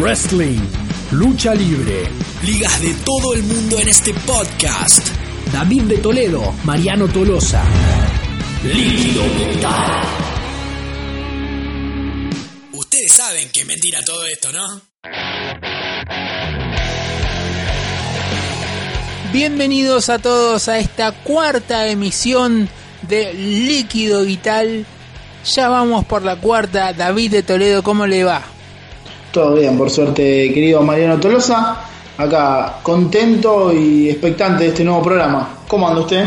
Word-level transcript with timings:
wrestling, 0.00 0.60
lucha 1.12 1.54
libre, 1.54 2.08
ligas 2.42 2.80
de 2.82 2.94
todo 3.04 3.34
el 3.34 3.42
mundo 3.42 3.78
en 3.78 3.88
este 3.88 4.12
podcast. 4.12 5.08
David 5.52 5.82
de 5.84 5.98
Toledo, 5.98 6.52
Mariano 6.64 7.08
Tolosa. 7.08 7.64
Líquido 8.62 9.22
Vital. 9.22 10.02
Ustedes 12.72 13.12
saben 13.12 13.48
que 13.50 13.60
es 13.60 13.66
mentira 13.66 14.00
todo 14.04 14.26
esto, 14.26 14.52
¿no? 14.52 14.82
Bienvenidos 19.32 20.10
a 20.10 20.18
todos 20.18 20.68
a 20.68 20.78
esta 20.78 21.12
cuarta 21.12 21.88
emisión 21.88 22.68
de 23.02 23.32
Líquido 23.32 24.24
Vital. 24.24 24.84
Ya 25.54 25.68
vamos 25.68 26.04
por 26.04 26.22
la 26.22 26.36
cuarta. 26.36 26.92
David 26.92 27.30
de 27.30 27.42
Toledo, 27.42 27.82
¿cómo 27.82 28.06
le 28.06 28.24
va? 28.24 28.55
Todo 29.36 29.54
bien, 29.56 29.76
por 29.76 29.90
suerte, 29.90 30.50
querido 30.54 30.80
Mariano 30.80 31.20
Tolosa. 31.20 31.76
Acá 32.16 32.78
contento 32.82 33.70
y 33.70 34.08
expectante 34.08 34.64
de 34.64 34.70
este 34.70 34.82
nuevo 34.82 35.02
programa. 35.02 35.58
¿Cómo 35.68 35.86
anda 35.86 36.00
usted? 36.00 36.24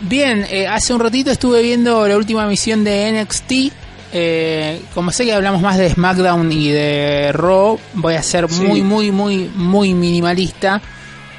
Bien, 0.00 0.44
eh, 0.50 0.66
hace 0.66 0.92
un 0.92 1.00
ratito 1.00 1.30
estuve 1.30 1.62
viendo 1.62 2.06
la 2.06 2.14
última 2.14 2.44
emisión 2.44 2.84
de 2.84 3.10
NXT. 3.10 3.72
Eh, 4.12 4.82
como 4.94 5.12
sé 5.12 5.24
que 5.24 5.32
hablamos 5.32 5.62
más 5.62 5.78
de 5.78 5.88
SmackDown 5.88 6.52
y 6.52 6.68
de 6.68 7.32
Raw, 7.32 7.78
voy 7.94 8.16
a 8.16 8.22
ser 8.22 8.46
Sí. 8.50 8.60
muy, 8.60 8.82
muy, 8.82 9.10
muy, 9.10 9.50
muy 9.54 9.94
minimalista. 9.94 10.82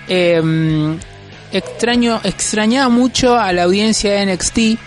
Eh, 0.08 0.42
extraño, 1.52 2.22
extrañaba 2.24 2.90
mucho 2.90 3.38
a 3.38 3.54
la 3.54 3.66
audiencia 3.66 4.14
de 4.14 4.22
NXT, 4.26 4.80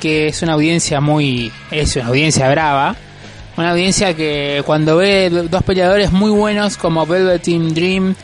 que 0.00 0.26
es 0.26 0.42
una 0.42 0.52
audiencia 0.52 1.00
muy, 1.00 1.50
es 1.70 1.96
una 1.96 2.08
audiencia 2.08 2.46
brava, 2.50 2.94
una 3.56 3.70
audiencia 3.70 4.14
que 4.14 4.62
cuando 4.66 4.96
ve 4.96 5.30
dos 5.30 5.62
peleadores 5.62 6.12
muy 6.12 6.30
buenos 6.30 6.76
como 6.76 7.06
Velveteen 7.06 7.72
Dream 7.74 8.14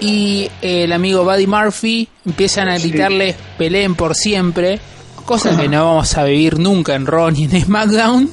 y 0.00 0.50
eh, 0.62 0.84
el 0.84 0.92
amigo 0.92 1.24
Buddy 1.24 1.46
Murphy 1.46 2.08
empiezan 2.24 2.68
a 2.68 2.78
Sí. 2.78 2.88
gritarles 2.90 3.36
peleen 3.58 3.94
por 3.94 4.14
siempre, 4.14 4.80
cosa 5.26 5.56
que 5.56 5.68
no 5.68 5.84
vamos 5.84 6.16
a 6.16 6.24
vivir 6.24 6.58
nunca 6.58 6.94
en 6.94 7.06
Raw 7.06 7.30
ni 7.30 7.44
en 7.44 7.60
SmackDown. 7.62 8.30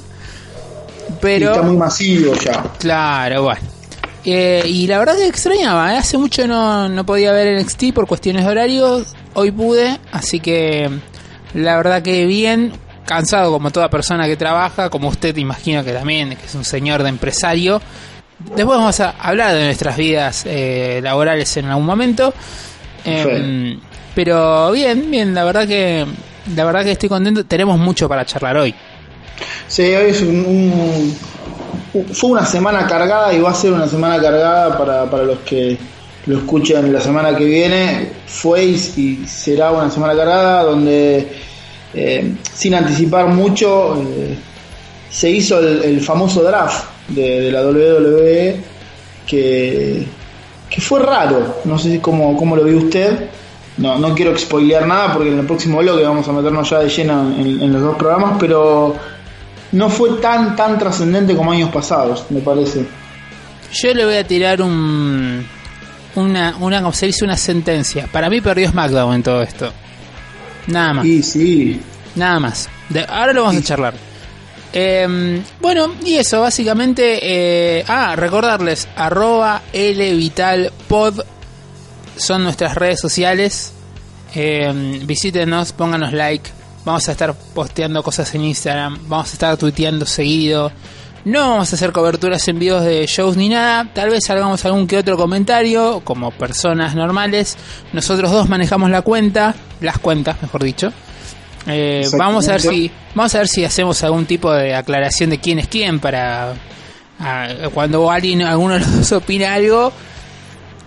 Pero 1.22 1.52
Está 1.52 1.62
muy 1.64 1.78
masivo 1.78 2.34
ya. 2.36 2.64
Claro, 2.80 3.44
bueno. 3.44 3.62
Eh, 4.24 4.64
y 4.66 4.88
la 4.88 4.98
verdad 4.98 5.16
que 5.18 5.28
extrañaba, 5.28 5.94
¿eh? 5.94 5.98
hace 5.98 6.18
mucho 6.18 6.48
no, 6.48 6.90
no 6.90 7.06
podía 7.06 7.32
ver 7.32 7.62
NXT 7.62 7.94
por 7.94 8.08
cuestiones 8.08 8.44
de 8.44 8.50
horario, 8.52 9.06
hoy 9.36 9.52
pude, 9.52 10.00
así 10.12 10.40
que 10.40 10.90
la 11.54 11.78
verdad 11.78 12.02
que 12.02 12.26
bien, 12.26 12.72
cansado 13.06 13.52
como 13.52 13.72
toda 13.72 13.90
persona 13.90 14.26
que 14.28 14.36
trabaja, 14.38 14.90
como 14.90 15.08
usted 15.10 15.36
imagino 15.38 15.84
que 15.84 15.92
también, 15.94 16.30
que 16.36 16.46
es 16.46 16.56
un 16.56 16.66
señor 16.66 17.04
de 17.04 17.10
empresario. 17.10 17.82
Después 18.40 18.78
vamos 18.78 19.00
a 19.00 19.12
hablar 19.20 19.54
de 19.54 19.66
nuestras 19.66 19.96
vidas 19.96 20.44
eh, 20.46 21.00
laborales 21.04 21.56
en 21.58 21.66
algún 21.66 21.86
momento. 21.86 22.34
Em, 23.06 23.80
pero 24.14 24.72
bien, 24.72 25.10
bien, 25.12 25.34
la 25.34 25.44
verdad 25.44 25.68
que 25.68 26.06
la 26.56 26.64
verdad 26.66 26.84
que 26.84 26.92
estoy 26.92 27.10
contento, 27.10 27.46
tenemos 27.46 27.78
mucho 27.80 28.08
para 28.10 28.26
charlar 28.26 28.58
hoy. 28.58 28.74
Sí, 29.68 29.84
hoy 29.84 30.12
es 30.12 30.22
un, 30.22 31.16
un- 31.94 32.14
fue 32.14 32.32
una 32.32 32.46
semana 32.46 32.86
cargada 32.88 33.34
y 33.34 33.40
va 33.40 33.52
a 33.52 33.56
ser 33.56 33.72
una 33.72 33.88
semana 33.88 34.22
cargada 34.22 34.78
para, 34.78 35.10
para 35.10 35.24
los 35.24 35.40
que 35.40 35.78
lo 36.26 36.38
escuchen 36.40 36.92
la 36.92 37.00
semana 37.00 37.36
que 37.36 37.46
viene. 37.46 38.12
Fue 38.28 38.66
y, 38.66 38.74
y 38.98 39.28
será 39.28 39.72
una 39.72 39.90
semana 39.90 40.16
cargada 40.16 40.64
donde, 40.64 41.32
eh, 41.96 42.36
sin 42.54 42.76
anticipar 42.76 43.28
mucho, 43.28 43.96
eh, 44.02 44.38
se 45.10 45.30
hizo 45.30 45.60
el, 45.60 46.02
famoso 46.02 46.44
draft 46.44 46.90
de, 47.08 47.50
la 47.50 47.62
WWE 47.62 48.58
que, 49.26 50.06
que 50.70 50.82
fue 50.82 51.00
raro. 51.00 51.62
No 51.64 51.80
sé 51.80 52.02
cómo, 52.02 52.36
cómo 52.36 52.56
lo 52.58 52.66
vio 52.66 52.80
usted. 52.80 53.30
No, 53.78 53.98
no 53.98 54.14
quiero 54.14 54.38
spoilear 54.38 54.86
nada 54.86 55.14
porque 55.14 55.32
en 55.32 55.40
el 55.40 55.46
próximo 55.46 55.80
bloque 55.80 56.04
vamos 56.04 56.28
a 56.28 56.34
meternos 56.34 56.70
ya 56.70 56.80
de 56.80 56.90
lleno 56.90 57.34
en, 57.38 57.74
los 57.74 57.82
dos 57.82 57.96
programas, 57.96 58.38
pero 58.40 58.96
no 59.72 59.90
fue 59.90 60.12
tan 60.22 60.56
tan 60.56 60.78
trascendente 60.78 61.36
como 61.36 61.52
años 61.52 61.70
pasados, 61.72 62.26
me 62.30 62.40
parece. 62.40 62.86
Yo 63.74 63.94
le 63.94 64.06
voy 64.06 64.16
a 64.16 64.26
tirar 64.26 64.62
un. 64.62 65.46
Una, 66.16 66.56
una, 66.62 66.94
se 66.94 67.08
dice, 67.08 67.26
una 67.26 67.36
sentencia. 67.36 68.08
Para 68.10 68.30
mí 68.30 68.40
perdió 68.40 68.70
SmackDown 68.70 69.16
en 69.16 69.24
todo 69.24 69.42
esto. 69.42 69.74
Nada 70.68 70.94
más, 70.94 71.06
Y 71.06 71.22
sí, 71.24 71.80
nada 72.16 72.40
más. 72.40 72.70
De- 72.90 73.06
ahora 73.08 73.34
lo 73.34 73.44
vamos 73.44 73.62
a 73.62 73.66
charlar. 73.66 73.94
Em, 74.74 75.42
bueno, 75.62 75.94
y 76.04 76.16
eso, 76.16 76.42
básicamente. 76.42 77.20
eh, 77.22 77.86
ah, 77.88 78.16
recordarles: 78.16 78.88
arroba 78.96 79.62
lvitalpod 79.74 81.22
son 82.18 82.44
nuestras 82.44 82.76
redes 82.76 83.00
sociales. 83.00 83.74
Em, 84.34 85.06
visítenos, 85.06 85.72
pónganos 85.74 86.12
like. 86.14 86.50
Vamos 86.84 87.08
a 87.10 87.14
estar 87.14 87.34
posteando 87.34 88.04
cosas 88.04 88.34
en 88.36 88.44
Instagram. 88.44 89.00
Vamos 89.08 89.30
a 89.30 89.34
estar 89.34 89.58
tuiteando 89.58 90.06
seguido. 90.06 90.72
No 91.26 91.40
vamos 91.50 91.74
a 91.74 91.76
hacer 91.76 91.92
coberturas 91.92 92.48
en 92.48 92.60
vivos 92.60 92.84
de 92.84 93.08
shows 93.08 93.36
ni 93.36 93.50
nada. 93.50 93.90
Tal 93.92 94.12
vez 94.12 94.30
hagamos 94.30 94.64
algún 94.64 94.86
que 94.86 94.98
otro 94.98 95.18
comentario, 95.18 96.02
como 96.04 96.30
personas 96.30 96.94
normales. 96.94 97.58
Nosotros 97.94 98.30
dos 98.30 98.48
manejamos 98.48 98.92
la 98.92 99.02
cuenta, 99.02 99.56
las 99.82 99.98
cuentas, 99.98 100.40
mejor 100.44 100.64
dicho. 100.64 100.94
Eh, 101.66 102.08
vamos 102.16 102.48
a 102.48 102.52
ver 102.52 102.62
si 102.62 102.92
vamos 103.16 103.34
a 103.34 103.40
ver 103.40 103.48
si 103.48 103.66
hacemos 103.66 104.04
algún 104.04 104.28
tipo 104.28 104.54
de 104.54 104.76
aclaración 104.76 105.32
de 105.32 105.40
quién 105.40 105.58
es 105.58 105.68
quién 105.68 106.00
para 106.00 106.54
cuando 107.74 108.12
alguien 108.12 108.44
alguno 108.44 108.76
de 108.76 108.82
los 108.82 108.96
dos 108.96 109.12
opina 109.14 109.56
algo 109.56 109.92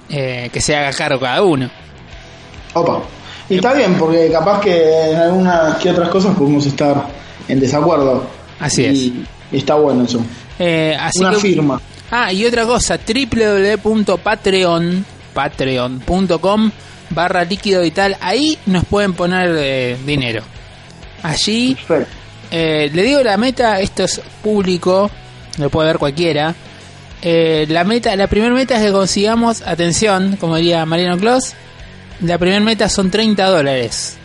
eh, 0.08 0.50
que 0.52 0.60
se 0.60 0.76
haga 0.76 0.92
cargo 0.92 1.18
cada 1.18 1.42
uno. 1.42 1.68
opa. 2.74 3.02
Y 3.50 3.56
está 3.56 3.72
bien, 3.72 3.94
porque 3.94 4.30
capaz 4.30 4.60
que 4.60 5.10
en 5.10 5.16
algunas 5.16 5.78
que 5.78 5.90
otras 5.90 6.10
cosas 6.10 6.36
podemos 6.36 6.64
estar 6.64 7.06
en 7.48 7.58
desacuerdo. 7.58 8.24
Así 8.60 8.84
y, 8.84 8.88
y 8.88 9.26
está 9.52 9.74
bueno 9.74 10.04
eso. 10.04 10.24
Eh, 10.58 10.96
así 10.98 11.20
Una 11.20 11.32
que- 11.32 11.38
firma. 11.40 11.78
Ah, 12.10 12.32
y 12.32 12.46
otra 12.46 12.64
cosa, 12.64 12.98
www.patreon 12.98 15.04
patreon.com 15.34 16.70
barra 17.10 17.44
líquido 17.44 17.82
vital. 17.82 18.16
Ahí 18.20 18.58
nos 18.66 18.84
pueden 18.84 19.12
poner 19.14 19.54
eh, 19.58 19.96
dinero. 20.04 20.42
Allí, 21.22 21.76
eh, 22.50 22.90
le 22.92 23.02
digo 23.02 23.22
la 23.22 23.36
meta, 23.36 23.80
esto 23.80 24.04
es 24.04 24.20
público, 24.42 25.10
lo 25.58 25.70
puede 25.70 25.88
ver 25.88 25.98
cualquiera. 25.98 26.54
La 27.22 27.84
meta, 27.84 28.14
la 28.16 28.26
primera 28.28 28.54
meta 28.54 28.76
es 28.76 28.82
que 28.86 28.92
consigamos, 28.92 29.62
atención, 29.62 30.36
como 30.36 30.56
diría 30.56 30.86
Mariano 30.86 31.18
Claus, 31.18 31.54
la 32.20 32.38
primera 32.38 32.62
meta 32.64 32.88
son 32.88 33.10
30 33.10 33.44
dólares. 33.46 34.16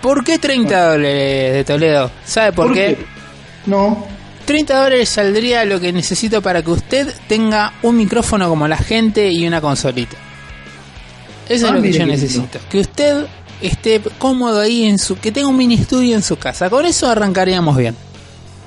¿Por 0.00 0.24
qué 0.24 0.38
30 0.38 0.92
dólares 0.92 1.52
de 1.54 1.64
Toledo? 1.64 2.10
¿Sabe 2.24 2.52
por, 2.52 2.72
qué? 2.72 2.96
No. 3.68 4.04
30 4.46 4.76
dólares 4.76 5.08
saldría 5.10 5.64
lo 5.66 5.78
que 5.78 5.92
necesito 5.92 6.40
para 6.40 6.62
que 6.62 6.70
usted 6.70 7.14
tenga 7.28 7.74
un 7.82 7.96
micrófono 7.98 8.48
como 8.48 8.66
la 8.66 8.78
gente 8.78 9.30
y 9.30 9.46
una 9.46 9.60
consolita. 9.60 10.16
Eso 11.48 11.66
Ah, 11.66 11.68
es 11.70 11.74
lo 11.76 11.82
que 11.82 11.92
yo 11.92 12.06
necesito. 12.06 12.58
Que 12.70 12.80
usted 12.80 13.26
esté 13.60 14.00
cómodo 14.18 14.60
ahí 14.60 14.84
en 14.84 14.98
su... 14.98 15.16
Que 15.16 15.32
tenga 15.32 15.48
un 15.48 15.56
mini 15.56 15.74
estudio 15.74 16.14
en 16.16 16.22
su 16.22 16.36
casa. 16.36 16.70
Con 16.70 16.86
eso 16.86 17.08
arrancaríamos 17.08 17.76
bien. 17.76 17.94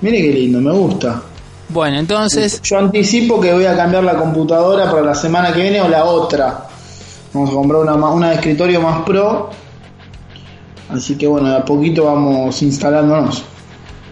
Mire 0.01 0.21
qué 0.21 0.33
lindo, 0.33 0.61
me 0.61 0.71
gusta. 0.71 1.21
Bueno, 1.69 1.97
entonces... 1.97 2.61
Yo 2.61 2.77
anticipo 2.77 3.39
que 3.41 3.51
voy 3.53 3.65
a 3.65 3.75
cambiar 3.75 4.03
la 4.03 4.17
computadora 4.17 4.89
para 4.91 5.01
la 5.03 5.15
semana 5.15 5.51
que 5.53 5.61
viene 5.61 5.81
o 5.81 5.87
la 5.87 6.05
otra. 6.05 6.67
Vamos 7.33 7.49
a 7.49 7.53
comprar 7.53 7.81
una, 7.81 7.95
una 7.95 8.29
de 8.29 8.35
escritorio 8.35 8.81
más 8.81 9.03
pro. 9.03 9.49
Así 10.89 11.15
que 11.15 11.25
bueno, 11.25 11.49
de 11.49 11.55
a 11.57 11.65
poquito 11.65 12.05
vamos 12.05 12.61
instalándonos. 12.61 13.43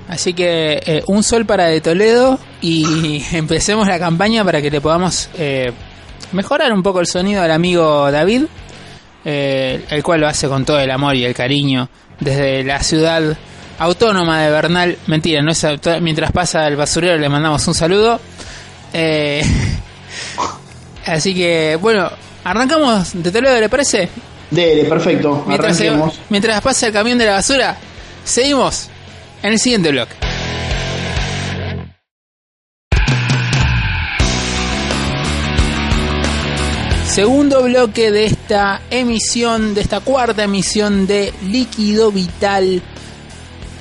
Así 0.10 0.34
que 0.34 0.82
eh, 0.86 1.04
un 1.08 1.22
sol 1.24 1.46
para 1.46 1.66
de 1.68 1.80
Toledo 1.82 2.40
y 2.62 3.24
empecemos 3.32 3.88
la 3.88 4.00
campaña 4.00 4.44
para 4.44 4.62
que 4.62 4.72
le 4.72 4.82
podamos 4.82 5.30
eh, 5.38 5.72
mejorar 6.32 6.74
un 6.74 6.82
poco 6.84 7.00
el 7.00 7.06
sonido 7.08 7.42
al 7.44 7.52
amigo 7.52 8.12
David, 8.12 8.44
eh, 9.24 9.86
el 9.90 10.02
cual 10.04 10.22
lo 10.22 10.28
hace 10.28 10.48
con 10.48 10.66
todo 10.66 10.80
el 10.80 10.90
amor 10.90 11.16
y 11.16 11.26
el 11.26 11.34
cariño 11.36 11.90
desde 12.20 12.64
la 12.64 12.82
ciudad 12.82 13.38
autónoma 13.78 14.42
de 14.42 14.50
Bernal. 14.52 14.98
Mentira, 15.08 15.42
no 15.44 15.52
es 15.52 15.66
mientras 16.02 16.32
pasa 16.32 16.68
el 16.68 16.76
basurero 16.76 17.18
le 17.18 17.30
mandamos 17.30 17.66
un 17.68 17.76
saludo. 17.76 18.20
Eh, 18.92 19.44
así 21.06 21.34
que 21.36 21.78
bueno, 21.80 22.10
arrancamos 22.44 23.12
de 23.14 23.32
Toledo, 23.32 23.60
¿le 23.60 23.70
parece? 23.70 24.10
Dele, 24.50 24.86
perfecto. 24.86 25.44
Mientras, 25.48 25.78
se- 25.78 25.88
Arranquemos. 25.90 26.20
mientras 26.30 26.62
pasa 26.62 26.88
el 26.88 26.94
camión 26.94 27.18
de 27.20 27.26
la 27.28 27.34
basura, 27.34 27.78
seguimos 28.24 28.90
en 29.44 29.54
el 29.54 29.60
siguiente 29.60 29.92
bloque. 29.92 30.14
Segundo 37.06 37.64
bloque 37.64 38.12
de 38.12 38.26
esta 38.26 38.82
emisión, 38.92 39.74
de 39.74 39.82
esta 39.82 40.00
cuarta 40.00 40.44
emisión 40.44 41.08
de 41.08 41.34
Líquido 41.48 42.12
Vital. 42.12 42.82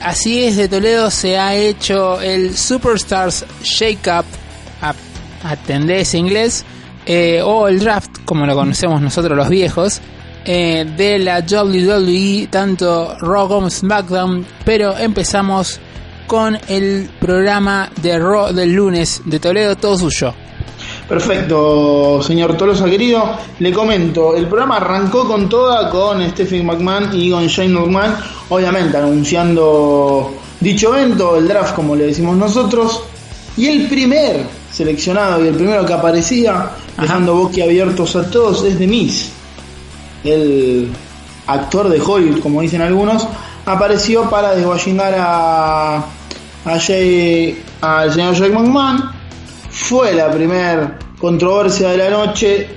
Así 0.01 0.45
es, 0.45 0.57
de 0.57 0.67
Toledo 0.67 1.11
se 1.11 1.39
ha 1.39 1.55
hecho 1.55 2.21
el 2.21 2.57
Superstars 2.57 3.45
Shake 3.63 4.09
Up. 4.09 4.25
Atendé 5.45 6.01
ese 6.01 6.19
inglés, 6.19 6.65
eh, 7.07 7.41
o 7.45 7.69
el 7.69 7.79
draft, 7.79 8.11
como 8.25 8.45
lo 8.47 8.55
conocemos 8.55 9.01
nosotros 9.01 9.37
los 9.37 9.49
viejos, 9.49 10.01
eh, 10.51 10.87
de 10.97 11.19
la 11.19 11.41
WWE, 11.41 12.49
tanto 12.51 13.15
Raw 13.21 13.49
como 13.49 13.69
SmackDown, 13.69 14.47
pero 14.65 14.97
empezamos 14.97 15.79
con 16.27 16.59
el 16.69 17.11
programa 17.21 17.91
de 18.01 18.19
Raw 18.19 18.55
del 18.55 18.73
lunes 18.73 19.21
de 19.27 19.41
Toledo, 19.41 19.77
todo 19.77 19.99
suyo. 19.99 20.33
Perfecto, 21.07 22.23
señor 22.23 22.57
Tolosa 22.57 22.87
querido. 22.87 23.37
Le 23.59 23.71
comento, 23.75 24.35
el 24.35 24.47
programa 24.47 24.79
arrancó 24.79 25.29
con 25.29 25.51
toda 25.51 25.91
con 25.91 26.27
Stephen 26.31 26.65
McMahon 26.65 27.11
y 27.13 27.31
con 27.31 27.47
Shane 27.47 27.75
McMahon, 27.75 28.17
obviamente 28.49 28.97
anunciando 28.97 30.35
dicho 30.61 30.97
evento, 30.97 31.37
el 31.37 31.47
draft 31.47 31.75
como 31.75 31.95
le 31.95 32.07
decimos 32.07 32.39
nosotros. 32.39 33.03
Y 33.59 33.67
el 33.67 33.87
primer 33.87 34.47
seleccionado 34.73 35.45
y 35.45 35.49
el 35.49 35.55
primero 35.57 35.85
que 35.85 35.93
aparecía, 35.93 36.71
dejando 36.99 37.35
boquiabiertos 37.35 38.17
a 38.17 38.31
todos, 38.31 38.65
es 38.65 38.79
de 38.79 38.87
Miss. 38.87 39.33
El 40.25 40.91
actor 41.47 41.89
de 41.89 42.01
Hollywood, 42.01 42.41
como 42.41 42.61
dicen 42.61 42.83
algunos, 42.83 43.27
apareció 43.65 44.29
para 44.29 44.55
desguayengar 44.55 45.15
a, 45.19 45.97
a 45.97 46.79
Jay, 46.79 47.63
al 47.81 48.13
señor 48.13 48.35
Jake 48.35 48.53
McMahon 48.53 49.11
fue 49.71 50.13
la 50.15 50.31
primera 50.31 50.99
controversia 51.19 51.91
de 51.91 51.99
la 51.99 52.11
noche, 52.11 52.69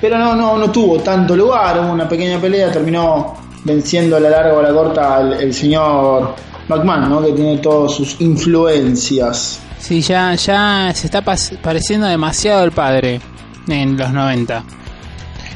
pero 0.00 0.18
no, 0.18 0.34
no, 0.34 0.58
no 0.58 0.70
tuvo 0.70 1.00
tanto 1.00 1.36
lugar, 1.36 1.80
hubo 1.80 1.92
una 1.92 2.08
pequeña 2.08 2.40
pelea, 2.40 2.70
terminó 2.70 3.34
venciendo 3.64 4.16
a 4.16 4.20
la 4.20 4.30
larga 4.30 4.52
o 4.54 4.60
a 4.60 4.62
la 4.62 4.72
corta 4.72 5.20
el, 5.20 5.54
señor 5.54 6.34
McMahon, 6.68 7.08
¿no? 7.08 7.22
que 7.24 7.32
tiene 7.32 7.58
todas 7.58 7.92
sus 7.94 8.20
influencias. 8.20 9.60
Sí, 9.78 10.00
ya, 10.00 10.34
ya 10.34 10.92
se 10.94 11.06
está 11.06 11.22
pareciendo 11.22 12.06
demasiado 12.06 12.64
el 12.64 12.72
padre 12.72 13.20
en 13.68 13.96
los 13.96 14.12
90. 14.12 14.64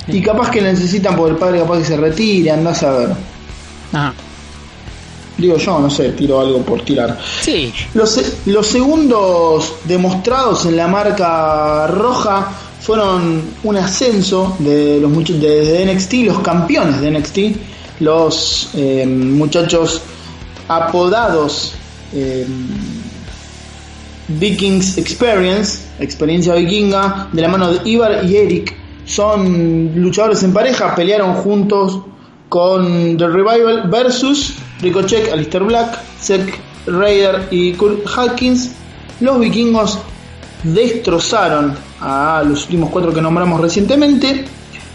Y 0.09 0.23
capaz 0.23 0.51
que 0.51 0.61
necesitan 0.61 1.17
porque 1.17 1.33
el 1.33 1.39
padre 1.39 1.61
capaz 1.61 1.79
que 1.79 1.85
se 1.85 1.97
retire, 1.97 2.51
andás 2.51 2.83
a 2.83 2.91
ver. 2.93 3.09
Ajá. 3.93 4.15
Digo 5.37 5.57
yo, 5.57 5.79
no 5.79 5.89
sé, 5.89 6.11
tiro 6.11 6.41
algo 6.41 6.63
por 6.63 6.83
tirar. 6.83 7.17
Sí, 7.41 7.73
Los, 7.95 8.21
los 8.47 8.67
segundos 8.67 9.75
demostrados 9.85 10.67
en 10.67 10.77
la 10.77 10.89
marca 10.89 11.87
roja 11.87 12.49
fueron 12.81 13.43
un 13.63 13.77
ascenso 13.77 14.57
de 14.59 14.99
los 15.01 15.11
muchachos 15.11 15.41
de, 15.41 15.65
de 15.65 15.95
NXT, 15.95 16.13
los 16.25 16.41
campeones 16.41 17.01
de 17.01 17.11
NXT, 17.13 17.39
los 18.01 18.71
eh, 18.75 19.07
muchachos 19.07 20.03
apodados 20.67 21.75
eh, 22.13 22.47
Vikings 24.29 24.99
Experience, 24.99 25.79
experiencia 26.01 26.55
vikinga, 26.55 27.29
de 27.33 27.43
la 27.43 27.49
mano 27.49 27.73
de 27.73 27.91
Ivar 27.91 28.25
y 28.25 28.37
Eric, 28.37 28.77
son 29.09 29.93
luchadores 29.97 30.43
en 30.43 30.53
pareja, 30.53 30.95
pelearon 30.95 31.35
juntos 31.35 32.01
con 32.49 33.17
The 33.17 33.27
Revival 33.27 33.89
versus 33.91 34.55
Ricochet, 34.83 35.33
Alistair 35.33 35.65
Black, 35.65 35.99
Zack 36.21 36.61
Ryder 36.87 37.49
y 37.51 37.73
Kurt 37.73 38.07
Hawkins. 38.07 38.73
Los 39.21 39.41
vikingos 39.41 39.99
destrozaron 40.63 41.75
a 42.01 42.43
los 42.47 42.65
últimos 42.65 42.91
cuatro 42.91 43.13
que 43.13 43.21
nombramos 43.21 43.61
recientemente 43.61 44.45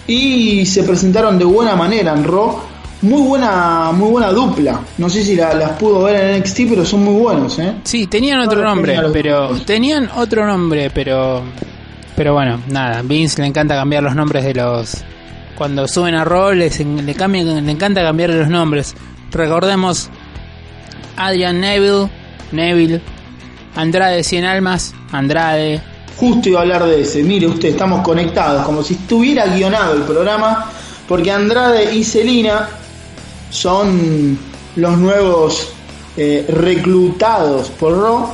y 0.07 0.65
se 0.65 0.83
presentaron 0.83 1.37
de 1.37 1.45
buena 1.45 1.75
manera 1.75 2.13
en 2.13 2.23
Raw. 2.23 2.59
Muy 3.01 3.21
buena, 3.21 3.91
muy 3.91 4.11
buena 4.11 4.31
dupla. 4.31 4.79
No 4.97 5.09
sé 5.09 5.23
si 5.23 5.35
la- 5.35 5.53
las 5.53 5.71
pudo 5.71 6.03
ver 6.03 6.15
en 6.23 6.35
NXT, 6.37 6.61
pero 6.69 6.85
son 6.85 7.03
muy 7.03 7.19
buenos, 7.21 7.59
¿eh? 7.59 7.73
sí, 7.83 8.07
tenían 8.07 8.39
otro 8.39 8.63
nombre, 8.63 8.97
pero 9.11 9.49
tenían 9.65 10.09
otro 10.15 10.45
nombre, 10.47 10.89
pero 10.89 11.41
pero 12.15 12.33
bueno, 12.33 12.61
nada, 12.67 13.01
Vince 13.01 13.41
le 13.41 13.47
encanta 13.47 13.75
cambiar 13.75 14.03
los 14.03 14.15
nombres 14.15 14.43
de 14.43 14.53
los 14.53 15.03
cuando 15.55 15.87
suben 15.87 16.15
a 16.15 16.25
Raw 16.25 16.51
le 16.53 16.69
cambian, 17.15 17.65
le 17.65 17.71
encanta 17.71 18.01
cambiar 18.01 18.31
los 18.31 18.49
nombres. 18.49 18.95
Recordemos 19.31 20.09
Adrian 21.15 21.59
Neville, 21.59 22.09
Neville, 22.51 23.01
Andrade 23.75 24.23
Cien 24.23 24.45
Almas, 24.45 24.93
Andrade, 25.11 25.81
Justo 26.17 26.49
iba 26.49 26.59
a 26.59 26.61
hablar 26.61 26.85
de 26.85 27.01
ese. 27.01 27.23
Mire 27.23 27.47
usted, 27.47 27.69
estamos 27.69 28.01
conectados, 28.01 28.65
como 28.65 28.83
si 28.83 28.93
estuviera 28.93 29.47
guionado 29.47 29.95
el 29.95 30.03
programa, 30.03 30.69
porque 31.07 31.31
Andrade 31.31 31.93
y 31.95 32.03
Celina 32.03 32.69
son 33.49 34.37
los 34.75 34.97
nuevos 34.97 35.69
eh, 36.15 36.45
reclutados 36.47 37.69
por 37.71 37.97
Raw. 37.97 38.33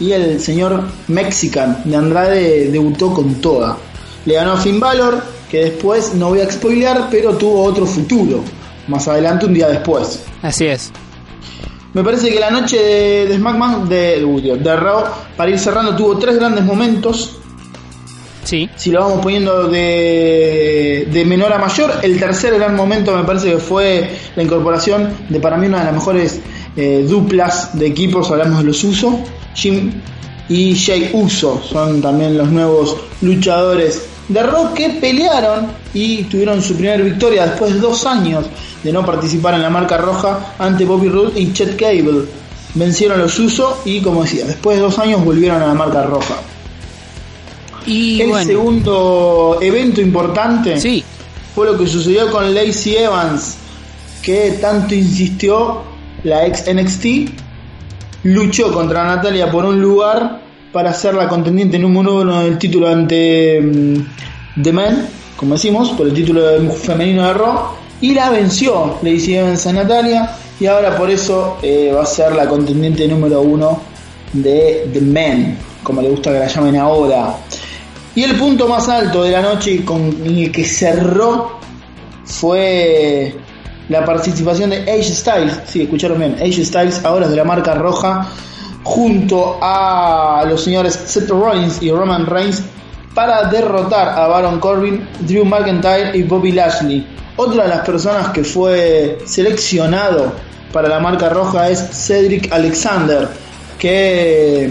Y 0.00 0.12
el 0.12 0.40
señor 0.40 0.82
Mexican 1.08 1.82
de 1.84 1.94
Andrade 1.96 2.70
debutó 2.70 3.12
con 3.12 3.34
toda. 3.36 3.76
Le 4.24 4.34
ganó 4.34 4.52
a 4.52 4.56
Finn 4.56 4.80
Balor, 4.80 5.22
que 5.50 5.64
después 5.66 6.14
no 6.14 6.30
voy 6.30 6.40
a 6.40 6.50
spoilear, 6.50 7.08
pero 7.10 7.36
tuvo 7.36 7.62
otro 7.62 7.84
futuro. 7.86 8.42
Más 8.88 9.06
adelante, 9.08 9.46
un 9.46 9.54
día 9.54 9.68
después. 9.68 10.22
así 10.42 10.66
es. 10.66 10.90
Me 11.92 12.02
parece 12.04 12.30
que 12.30 12.38
la 12.40 12.50
noche 12.50 12.78
de, 12.78 13.26
de 13.26 13.36
SmackDown, 13.36 13.88
de, 13.88 14.56
de 14.62 14.76
Raw, 14.76 15.04
para 15.36 15.50
ir 15.50 15.58
cerrando, 15.58 15.94
tuvo 15.96 16.16
tres 16.18 16.36
grandes 16.36 16.64
momentos. 16.64 17.36
Sí, 18.44 18.68
Si 18.76 18.90
lo 18.90 19.00
vamos 19.00 19.20
poniendo 19.20 19.68
de, 19.68 21.08
de 21.12 21.24
menor 21.24 21.52
a 21.52 21.58
mayor, 21.58 21.92
el 22.02 22.18
tercer 22.18 22.54
gran 22.54 22.74
momento 22.74 23.14
me 23.14 23.22
parece 23.24 23.50
que 23.52 23.58
fue 23.58 24.10
la 24.34 24.42
incorporación 24.42 25.10
de 25.28 25.38
para 25.40 25.56
mí 25.56 25.66
una 25.66 25.80
de 25.80 25.84
las 25.84 25.94
mejores 25.94 26.40
eh, 26.76 27.04
duplas 27.08 27.78
de 27.78 27.86
equipos, 27.86 28.30
hablamos 28.30 28.58
de 28.58 28.64
los 28.64 28.82
Uso, 28.82 29.20
Jim 29.60 29.92
y 30.48 30.74
Jay 30.74 31.10
Uso, 31.12 31.62
son 31.62 32.00
también 32.00 32.36
los 32.36 32.50
nuevos 32.50 32.96
luchadores 33.20 34.06
de 34.28 34.42
Raw 34.42 34.72
que 34.74 34.90
pelearon 34.90 35.66
y 35.92 36.22
tuvieron 36.24 36.62
su 36.62 36.74
primera 36.74 37.02
victoria 37.02 37.46
después 37.46 37.74
de 37.74 37.80
dos 37.80 38.06
años 38.06 38.46
de 38.82 38.92
no 38.92 39.04
participar 39.04 39.54
en 39.54 39.62
la 39.62 39.70
marca 39.70 39.98
roja 39.98 40.54
ante 40.58 40.84
Bobby 40.84 41.08
Roode 41.08 41.40
y 41.40 41.52
Chet 41.52 41.76
Cable. 41.76 42.26
Vencieron 42.74 43.18
a 43.18 43.22
los 43.24 43.38
Uso 43.38 43.82
y 43.84 44.00
como 44.00 44.22
decía, 44.22 44.44
después 44.46 44.76
de 44.76 44.82
dos 44.82 44.98
años 44.98 45.24
volvieron 45.24 45.60
a 45.62 45.66
la 45.66 45.74
marca 45.74 46.02
roja. 46.04 46.36
y 47.86 48.20
El 48.20 48.28
bueno, 48.30 48.46
segundo 48.46 49.58
evento 49.60 50.00
importante 50.00 50.80
sí, 50.80 51.04
fue 51.54 51.66
lo 51.66 51.76
que 51.76 51.86
sucedió 51.86 52.30
con 52.30 52.54
Lacey 52.54 52.96
Evans, 52.96 53.56
que 54.22 54.58
tanto 54.60 54.94
insistió 54.94 55.82
la 56.22 56.46
ex 56.46 56.64
NXT, 56.72 57.04
luchó 58.24 58.72
contra 58.72 59.04
Natalia 59.04 59.50
por 59.50 59.64
un 59.64 59.80
lugar 59.80 60.40
para 60.72 60.92
ser 60.92 61.14
la 61.14 61.28
contendiente 61.28 61.78
número 61.78 62.16
uno 62.16 62.40
del 62.42 62.58
título 62.58 62.88
ante 62.88 63.60
mm, 63.60 64.62
The 64.62 64.72
Man, 64.72 65.08
como 65.36 65.54
decimos, 65.54 65.90
por 65.90 66.06
el 66.06 66.14
título 66.14 66.42
femenino 66.72 67.26
de 67.26 67.34
Raw, 67.34 67.72
y 68.00 68.14
la 68.14 68.30
venció 68.30 68.98
Lacey 69.02 69.36
Evans 69.36 69.66
a 69.66 69.72
Natalia, 69.72 70.30
y 70.58 70.66
ahora 70.66 70.96
por 70.96 71.10
eso 71.10 71.58
eh, 71.62 71.92
va 71.94 72.02
a 72.02 72.06
ser 72.06 72.34
la 72.34 72.46
contendiente 72.46 73.08
número 73.08 73.40
uno 73.40 73.80
de 74.32 74.88
The 74.92 75.00
Man, 75.00 75.58
como 75.82 76.02
le 76.02 76.10
gusta 76.10 76.32
que 76.32 76.38
la 76.38 76.46
llamen 76.46 76.76
ahora. 76.76 77.36
Y 78.14 78.22
el 78.22 78.36
punto 78.36 78.68
más 78.68 78.88
alto 78.88 79.22
de 79.22 79.30
la 79.30 79.40
noche 79.40 79.84
con 79.84 80.00
el 80.24 80.52
que 80.52 80.64
cerró 80.64 81.58
fue 82.24 83.34
la 83.90 84.04
participación 84.04 84.70
de 84.70 84.78
AJ 84.90 85.02
Styles. 85.02 85.60
Sí, 85.66 85.82
escucharon 85.82 86.18
bien. 86.18 86.36
AJ 86.40 86.64
Styles, 86.64 87.04
ahora 87.04 87.26
es 87.26 87.32
de 87.32 87.36
la 87.36 87.44
marca 87.44 87.74
roja, 87.74 88.28
junto 88.84 89.58
a 89.60 90.44
los 90.48 90.62
señores 90.62 90.98
Seth 91.06 91.28
Rollins 91.28 91.82
y 91.82 91.90
Roman 91.90 92.24
Reigns 92.24 92.62
para 93.14 93.44
derrotar 93.50 94.08
a 94.08 94.28
Baron 94.28 94.60
Corbin, 94.60 95.06
Drew 95.20 95.44
McIntyre 95.44 96.16
y 96.16 96.22
Bobby 96.22 96.52
Lashley. 96.52 97.04
Otra 97.36 97.64
de 97.64 97.68
las 97.68 97.84
personas 97.84 98.28
que 98.28 98.44
fue 98.44 99.18
seleccionado 99.26 100.32
para 100.72 100.88
la 100.88 101.00
marca 101.00 101.28
roja 101.28 101.68
es 101.68 101.80
Cedric 101.90 102.52
Alexander, 102.52 103.28
que 103.76 104.70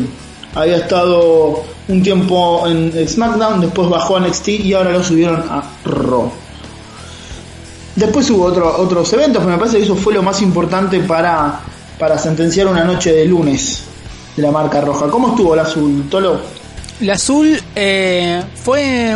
había 0.56 0.78
estado 0.78 1.66
un 1.90 2.02
tiempo 2.02 2.66
en 2.68 2.94
SmackDown, 3.06 3.60
después 3.60 3.90
bajó 3.90 4.16
a 4.16 4.22
NXT 4.22 4.48
y 4.48 4.74
ahora 4.74 4.92
lo 4.92 5.04
subieron 5.04 5.44
a 5.50 5.62
Raw. 5.84 6.32
Después 8.00 8.30
hubo 8.30 8.46
otro- 8.46 8.78
otros 8.82 9.12
eventos, 9.14 9.44
pero 9.44 9.52
me 9.52 9.58
parece 9.58 9.78
que 9.78 9.84
eso 9.84 9.96
fue 9.96 10.14
lo 10.14 10.24
más 10.24 10.42
importante 10.42 11.00
para, 11.02 11.60
para 12.00 12.18
sentenciar 12.18 12.68
una 12.68 12.84
noche 12.86 13.12
de 13.12 13.26
lunes 13.26 13.84
de 14.36 14.42
la 14.42 14.52
marca 14.52 14.80
roja. 14.80 15.08
¿Cómo 15.10 15.30
estuvo 15.30 15.54
el 15.54 15.60
azul, 15.60 16.06
Tolo? 16.10 16.40
El 17.02 17.10
azul 17.10 17.60
eh, 17.76 18.42
fue 18.56 19.16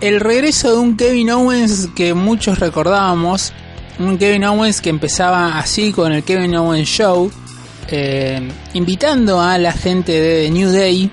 el 0.00 0.20
regreso 0.20 0.72
de 0.72 0.78
un 0.78 0.96
Kevin 0.96 1.30
Owens 1.30 1.88
que 1.94 2.14
muchos 2.14 2.58
recordábamos. 2.58 3.52
Un 3.98 4.18
Kevin 4.18 4.44
Owens 4.44 4.80
que 4.80 4.90
empezaba 4.90 5.56
así 5.58 5.92
con 5.92 6.12
el 6.12 6.22
Kevin 6.24 6.56
Owens 6.56 6.88
Show, 6.88 7.30
eh, 7.88 8.46
invitando 8.74 9.40
a 9.40 9.56
la 9.56 9.72
gente 9.72 10.12
de 10.20 10.50
New 10.50 10.70
Day 10.70 11.10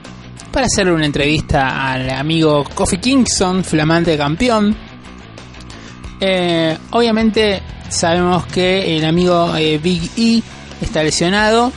para 0.51 0.65
hacerle 0.65 0.93
una 0.93 1.05
entrevista 1.05 1.91
al 1.93 2.09
amigo 2.09 2.63
Kofi 2.73 2.97
Kingston, 2.97 3.63
flamante 3.63 4.17
campeón. 4.17 4.75
Eh, 6.19 6.77
obviamente 6.91 7.61
sabemos 7.89 8.45
que 8.47 8.97
el 8.97 9.05
amigo 9.05 9.55
eh, 9.55 9.77
Big 9.77 10.09
E 10.17 10.41
está 10.81 11.03
lesionado, 11.03 11.71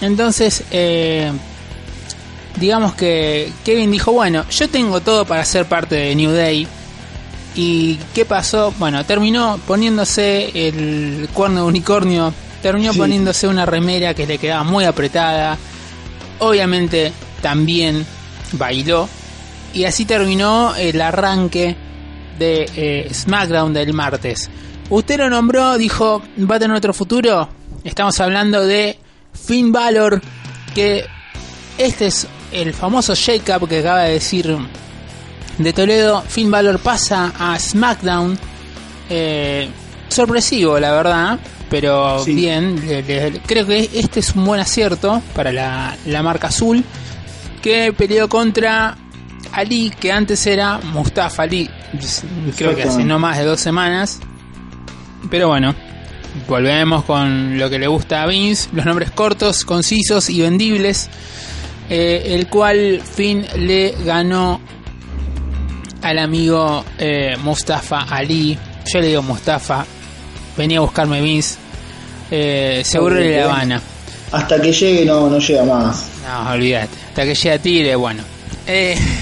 entonces 0.00 0.62
eh, 0.70 1.30
digamos 2.56 2.94
que 2.94 3.52
Kevin 3.64 3.90
dijo, 3.90 4.12
bueno, 4.12 4.44
yo 4.50 4.68
tengo 4.68 5.00
todo 5.00 5.24
para 5.24 5.44
ser 5.44 5.66
parte 5.66 5.94
de 5.96 6.14
New 6.14 6.30
Day. 6.32 6.66
¿Y 7.54 7.96
qué 8.14 8.24
pasó? 8.24 8.72
Bueno, 8.78 9.04
terminó 9.04 9.58
poniéndose 9.66 10.68
el 10.68 11.28
cuerno 11.32 11.62
de 11.62 11.66
unicornio, 11.66 12.32
terminó 12.62 12.92
Sí. 12.92 12.98
poniéndose 12.98 13.48
una 13.48 13.66
remera 13.66 14.14
que 14.14 14.26
le 14.26 14.38
quedaba 14.38 14.62
muy 14.62 14.84
apretada. 14.84 15.58
Obviamente 16.38 17.12
también 17.42 18.06
bailó. 18.52 19.08
Y 19.74 19.84
así 19.84 20.04
terminó 20.04 20.74
el 20.76 21.00
arranque 21.00 21.76
de 22.38 22.70
eh, 22.76 23.08
SmackDown 23.12 23.72
del 23.72 23.92
martes. 23.92 24.48
Usted 24.90 25.18
lo 25.18 25.28
nombró, 25.30 25.76
dijo, 25.76 26.22
¿va 26.50 26.56
a 26.56 26.58
tener 26.58 26.76
otro 26.76 26.94
futuro? 26.94 27.48
Estamos 27.84 28.18
hablando 28.20 28.64
de 28.66 28.98
Finn 29.34 29.70
Balor, 29.72 30.20
que 30.74 31.04
este 31.76 32.06
es 32.06 32.26
el 32.52 32.72
famoso 32.72 33.14
shake-up 33.14 33.68
que 33.68 33.80
acaba 33.80 34.04
de 34.04 34.12
decir 34.12 34.56
de 35.58 35.72
Toledo. 35.72 36.22
Finn 36.22 36.50
Balor 36.50 36.78
pasa 36.78 37.32
a 37.38 37.58
SmackDown. 37.58 38.38
Eh, 39.10 39.68
sorpresivo, 40.08 40.78
la 40.80 40.92
verdad, 40.92 41.38
pero 41.70 42.22
Sí. 42.24 42.34
bien. 42.34 42.80
le- 42.86 43.02
le- 43.02 43.40
creo 43.46 43.66
que 43.66 43.90
este 43.94 44.20
es 44.20 44.34
un 44.34 44.44
buen 44.44 44.60
acierto 44.60 45.22
para 45.34 45.52
la, 45.52 45.96
la 46.06 46.22
marca 46.22 46.48
azul. 46.48 46.82
Que 47.62 47.92
peleó 47.92 48.28
contra 48.28 48.96
Ali, 49.52 49.90
que 49.90 50.12
antes 50.12 50.46
era 50.46 50.78
Mustafa 50.78 51.42
Ali. 51.42 51.68
Creo 52.56 52.74
que 52.74 52.82
hace 52.82 53.04
no 53.04 53.18
más 53.18 53.38
de 53.38 53.44
dos 53.44 53.60
semanas. 53.60 54.20
Pero 55.30 55.48
bueno, 55.48 55.74
volvemos 56.46 57.04
con 57.04 57.58
lo 57.58 57.68
que 57.70 57.78
le 57.78 57.86
gusta 57.86 58.22
a 58.22 58.26
Vince, 58.26 58.68
los 58.72 58.84
nombres 58.84 59.10
cortos, 59.10 59.64
concisos 59.64 60.30
y 60.30 60.40
vendibles, 60.40 61.08
eh, 61.90 62.34
el 62.34 62.48
cual 62.48 63.02
Finn 63.02 63.44
le 63.56 63.94
ganó 64.04 64.60
al 66.02 66.18
amigo 66.18 66.84
eh, 66.98 67.36
Mustafa 67.42 68.02
Ali. 68.08 68.58
Yo 68.86 69.00
le 69.00 69.08
digo 69.08 69.22
Mustafa, 69.22 69.84
venía 70.56 70.78
a 70.78 70.82
buscarme 70.82 71.20
Vince, 71.20 71.56
eh, 72.30 72.82
seguro 72.84 73.16
de 73.16 73.36
La. 73.36 73.44
Habana. 73.44 73.82
Hasta 74.30 74.60
que 74.60 74.72
llegue 74.72 75.04
no, 75.04 75.28
no 75.28 75.38
llega 75.38 75.64
más. 75.64 76.06
No, 76.26 76.52
olvídate. 76.52 76.96
Hasta 77.08 77.24
que 77.24 77.34
llegue 77.34 77.52
a 77.52 77.58
Tigre, 77.58 77.96
bueno. 77.96 78.22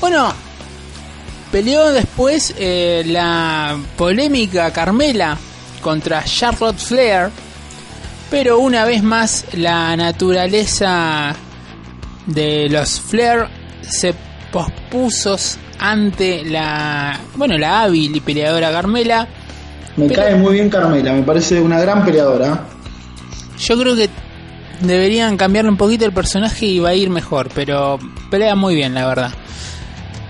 Bueno, 0.00 0.34
peleó 1.54 1.92
después 1.92 2.52
eh, 2.58 3.04
la 3.06 3.78
polémica 3.96 4.72
Carmela 4.72 5.38
contra 5.80 6.24
Charlotte 6.24 6.76
Flair. 6.76 7.30
Pero 8.28 8.58
una 8.58 8.84
vez 8.84 9.04
más 9.04 9.44
la 9.52 9.96
naturaleza 9.96 11.32
de 12.26 12.68
los 12.68 13.00
Flair 13.00 13.46
se 13.82 14.16
pospuso 14.50 15.36
ante 15.78 16.42
la, 16.44 17.20
bueno, 17.36 17.56
la 17.56 17.82
hábil 17.82 18.16
y 18.16 18.20
peleadora 18.20 18.72
Carmela. 18.72 19.28
Me 19.96 20.08
Pero- 20.08 20.22
cae 20.22 20.34
muy 20.34 20.54
bien 20.54 20.68
Carmela, 20.68 21.12
me 21.12 21.22
parece 21.22 21.60
una 21.60 21.78
gran 21.78 22.04
peleadora. 22.04 22.64
Yo 23.60 23.78
creo 23.78 23.94
que 23.94 24.10
deberían 24.80 25.36
cambiarle 25.36 25.70
un 25.70 25.76
poquito 25.76 26.04
el 26.04 26.12
personaje 26.12 26.66
y 26.66 26.80
va 26.80 26.88
a 26.88 26.94
ir 26.94 27.10
mejor, 27.10 27.48
pero 27.54 28.00
pelea 28.28 28.56
muy 28.56 28.74
bien, 28.74 28.92
la 28.92 29.06
verdad. 29.06 29.30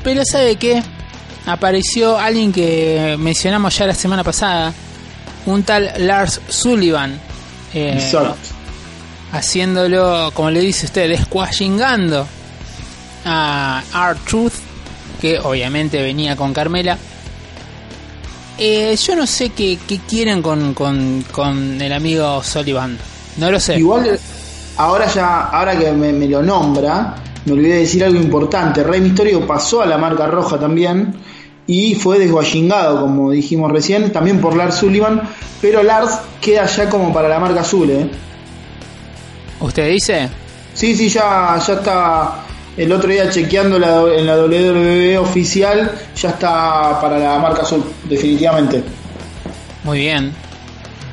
Pero 0.02 0.22
¿sabe 0.26 0.56
qué? 0.56 0.82
Apareció 1.46 2.18
alguien 2.18 2.52
que 2.52 3.16
mencionamos 3.18 3.76
ya 3.76 3.86
la 3.86 3.94
semana 3.94 4.24
pasada, 4.24 4.72
un 5.44 5.62
tal 5.62 5.92
Lars 5.98 6.40
Sullivan, 6.48 7.18
eh, 7.74 8.12
haciéndolo, 9.30 10.30
como 10.32 10.50
le 10.50 10.60
dice 10.60 10.86
usted, 10.86 11.22
squashingando 11.22 12.26
a 13.26 13.82
R-Truth, 13.94 14.54
que 15.20 15.38
obviamente 15.38 16.00
venía 16.02 16.34
con 16.34 16.54
Carmela. 16.54 16.96
Eh, 18.56 18.96
yo 18.96 19.14
no 19.14 19.26
sé 19.26 19.50
qué, 19.50 19.78
qué 19.86 19.98
quieren 20.08 20.40
con, 20.40 20.72
con, 20.72 21.24
con 21.30 21.78
el 21.80 21.92
amigo 21.92 22.42
Sullivan. 22.42 22.96
No 23.36 23.50
lo 23.50 23.60
sé. 23.60 23.78
Igual, 23.78 24.18
ahora 24.78 25.12
ya, 25.12 25.48
ahora 25.48 25.78
que 25.78 25.92
me, 25.92 26.10
me 26.10 26.26
lo 26.26 26.42
nombra, 26.42 27.16
me 27.44 27.52
olvidé 27.52 27.74
de 27.74 27.80
decir 27.80 28.02
algo 28.02 28.18
importante. 28.18 28.82
Rey 28.82 29.02
Misterio 29.02 29.46
pasó 29.46 29.82
a 29.82 29.86
la 29.86 29.98
marca 29.98 30.26
roja 30.26 30.58
también 30.58 31.14
y 31.66 31.94
fue 31.94 32.18
desguachingado, 32.18 33.00
como 33.00 33.30
dijimos 33.30 33.72
recién, 33.72 34.12
también 34.12 34.40
por 34.40 34.56
Lars 34.56 34.76
Sullivan, 34.76 35.22
pero 35.60 35.82
Lars 35.82 36.18
queda 36.40 36.66
ya 36.66 36.88
como 36.90 37.12
para 37.12 37.28
la 37.28 37.38
marca 37.38 37.60
azul, 37.60 37.90
¿eh? 37.90 38.08
¿Usted 39.60 39.90
dice? 39.90 40.28
Sí, 40.74 40.94
sí, 40.94 41.08
ya, 41.08 41.58
ya 41.64 41.74
está. 41.74 42.40
El 42.76 42.90
otro 42.90 43.08
día 43.08 43.30
chequeando 43.30 43.78
la, 43.78 44.02
en 44.14 44.26
la 44.26 44.36
WWE 44.36 45.16
oficial, 45.18 45.92
ya 46.16 46.30
está 46.30 47.00
para 47.00 47.18
la 47.18 47.38
marca 47.38 47.62
azul, 47.62 47.84
definitivamente. 48.08 48.82
Muy 49.84 50.00
bien. 50.00 50.34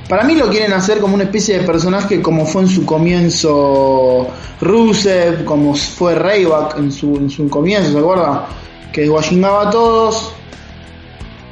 Para 0.09 0.23
mí 0.23 0.35
lo 0.35 0.49
quieren 0.49 0.73
hacer 0.73 0.99
como 0.99 1.15
una 1.15 1.23
especie 1.23 1.59
de 1.59 1.65
personaje 1.65 2.21
como 2.21 2.45
fue 2.45 2.63
en 2.63 2.67
su 2.67 2.85
comienzo 2.85 4.27
Rusev, 4.59 5.45
como 5.45 5.73
fue 5.75 6.15
Ryback 6.15 6.77
en 6.79 6.91
su, 6.91 7.15
en 7.15 7.29
su 7.29 7.47
comienzo, 7.47 7.93
¿se 7.93 7.99
acuerda? 7.99 8.47
Que 8.91 9.01
desguachingaba 9.01 9.67
a 9.67 9.69
todos. 9.69 10.33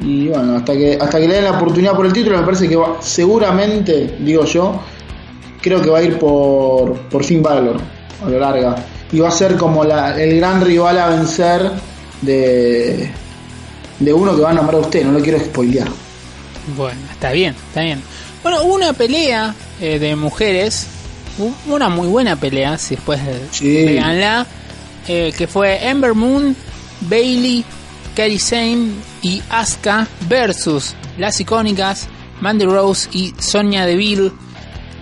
Y 0.01 0.29
bueno, 0.29 0.55
hasta 0.57 0.73
que, 0.73 0.97
hasta 0.99 1.19
que 1.19 1.27
le 1.27 1.35
den 1.35 1.43
la 1.43 1.51
oportunidad 1.51 1.93
por 1.95 2.05
el 2.05 2.13
título, 2.13 2.37
me 2.37 2.43
parece 2.45 2.67
que 2.69 2.75
va, 2.75 2.97
seguramente, 3.01 4.15
digo 4.19 4.45
yo, 4.45 4.79
creo 5.61 5.81
que 5.81 5.89
va 5.89 5.99
a 5.99 6.03
ir 6.03 6.17
por, 6.17 6.97
por 7.09 7.23
Finn 7.23 7.41
Balor 7.43 7.77
a 8.25 8.29
lo 8.29 8.39
larga. 8.39 8.75
Y 9.11 9.19
va 9.19 9.27
a 9.29 9.31
ser 9.31 9.57
como 9.57 9.83
la, 9.83 10.21
el 10.21 10.37
gran 10.37 10.61
rival 10.63 10.99
a 10.99 11.07
vencer 11.09 11.71
de, 12.21 13.09
de 13.99 14.13
uno 14.13 14.35
que 14.35 14.41
va 14.41 14.51
a 14.51 14.53
nombrar 14.53 14.79
usted, 14.81 15.03
no 15.03 15.11
lo 15.11 15.19
quiero 15.19 15.39
spoilear. 15.39 15.87
Bueno, 16.77 16.99
está 17.11 17.31
bien, 17.31 17.55
está 17.67 17.81
bien. 17.81 18.01
Bueno, 18.43 18.63
hubo 18.63 18.75
una 18.75 18.93
pelea 18.93 19.53
eh, 19.81 19.99
de 19.99 20.15
mujeres, 20.15 20.87
una 21.67 21.89
muy 21.89 22.07
buena 22.07 22.35
pelea, 22.35 22.77
si 22.77 22.95
después 22.95 23.19
Sí. 23.51 23.97
eh, 25.07 25.33
que 25.37 25.47
fue 25.47 25.87
Ember 25.89 26.13
Moon, 26.13 26.55
Bailey, 27.01 27.65
Kairi 28.15 28.39
Sane 28.39 28.91
y 29.21 29.41
Asuka 29.49 30.07
versus 30.27 30.95
las 31.17 31.39
icónicas 31.39 32.07
Mandy 32.41 32.65
Rose 32.65 33.09
y 33.11 33.33
Sonya 33.37 33.85
Deville. 33.85 34.31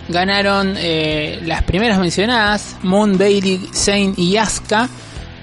Ganaron 0.09 0.75
eh, 0.77 1.39
las 1.43 1.63
primeras 1.63 1.99
mencionadas, 1.99 2.77
Moon, 2.81 3.17
Bailey, 3.17 3.69
Sane 3.71 4.13
y 4.15 4.37
Asuka. 4.37 4.89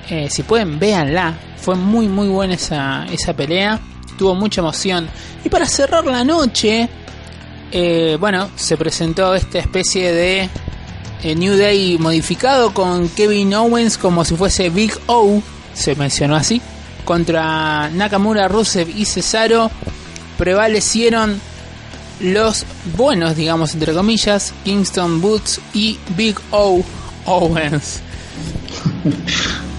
Eh, 0.08 0.28
si 0.30 0.42
pueden, 0.42 0.78
véanla. 0.78 1.34
Fue 1.58 1.74
muy 1.76 2.08
muy 2.08 2.28
buena 2.28 2.54
esa, 2.54 3.06
esa 3.10 3.34
pelea. 3.34 3.80
Tuvo 4.18 4.34
mucha 4.34 4.60
emoción. 4.60 5.08
Y 5.44 5.48
para 5.48 5.66
cerrar 5.66 6.04
la 6.04 6.24
noche, 6.24 6.88
eh, 7.72 8.16
bueno, 8.18 8.50
se 8.56 8.76
presentó 8.76 9.34
esta 9.34 9.58
especie 9.58 10.12
de 10.12 10.48
New 11.36 11.56
Day 11.56 11.96
modificado 11.98 12.72
con 12.74 13.08
Kevin 13.08 13.54
Owens 13.54 13.96
como 13.96 14.24
si 14.24 14.36
fuese 14.36 14.68
Big 14.68 14.92
O, 15.06 15.42
se 15.72 15.94
mencionó 15.96 16.36
así, 16.36 16.60
contra 17.04 17.90
Nakamura, 17.90 18.48
Rusev 18.48 18.88
y 18.88 19.04
Cesaro. 19.04 19.70
Prevalecieron 20.38 21.40
los 22.20 22.64
buenos, 22.96 23.36
digamos, 23.36 23.74
entre 23.74 23.92
comillas, 23.92 24.52
Kingston 24.64 25.20
Boots 25.20 25.60
y 25.72 25.98
Big 26.16 26.36
O 26.50 26.82
Owens. 27.26 28.00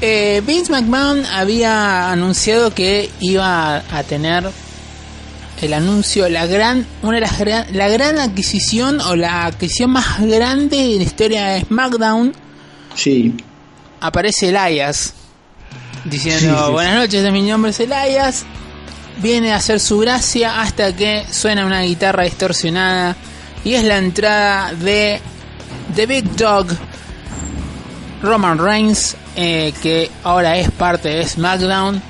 Eh, 0.01 0.44
Vince 0.46 0.72
McMahon 0.72 1.25
había 1.25 2.12
anunciado 2.12 2.74
que 2.74 3.10
iba 3.22 3.77
a 3.77 4.03
tener 4.03 4.50
el 5.62 5.74
anuncio, 5.74 6.29
la 6.29 6.46
gran, 6.46 6.86
una 7.01 7.15
de 7.15 7.22
las 7.22 7.39
gran, 7.39 7.65
la 7.72 7.88
gran 7.88 8.20
adquisición 8.20 9.01
o 9.01 9.15
la 9.15 9.46
adquisición 9.46 9.91
más 9.91 10.22
grande 10.22 10.77
de 10.77 10.98
la 10.98 11.03
historia 11.03 11.46
de 11.48 11.62
SmackDown. 11.62 12.34
Sí, 12.94 13.34
Aparece 14.01 14.50
Elias 14.50 15.13
diciendo 16.05 16.39
Sí, 16.39 16.55
sí, 16.57 16.65
sí. 16.65 16.71
buenas 16.71 16.95
noches, 16.95 17.31
mi 17.31 17.41
nombre 17.41 17.71
es 17.71 17.79
Elias. 17.79 18.45
Viene 19.17 19.53
a 19.53 19.57
hacer 19.57 19.79
su 19.79 20.00
gracia 20.00 20.62
hasta 20.62 20.95
que 20.95 21.25
suena 21.31 21.65
una 21.65 21.81
guitarra 21.81 22.24
distorsionada 22.24 23.15
y 23.63 23.74
es 23.74 23.83
la 23.83 23.97
entrada 23.97 24.74
de 24.74 25.21
The 25.95 26.05
Big 26.05 26.35
Dog 26.35 26.67
Roman 28.21 28.57
Reigns, 28.57 29.15
eh, 29.35 29.74
que 29.81 30.09
ahora 30.24 30.57
es 30.57 30.69
parte 30.71 31.09
de 31.09 31.25
SmackDown. 31.27 32.01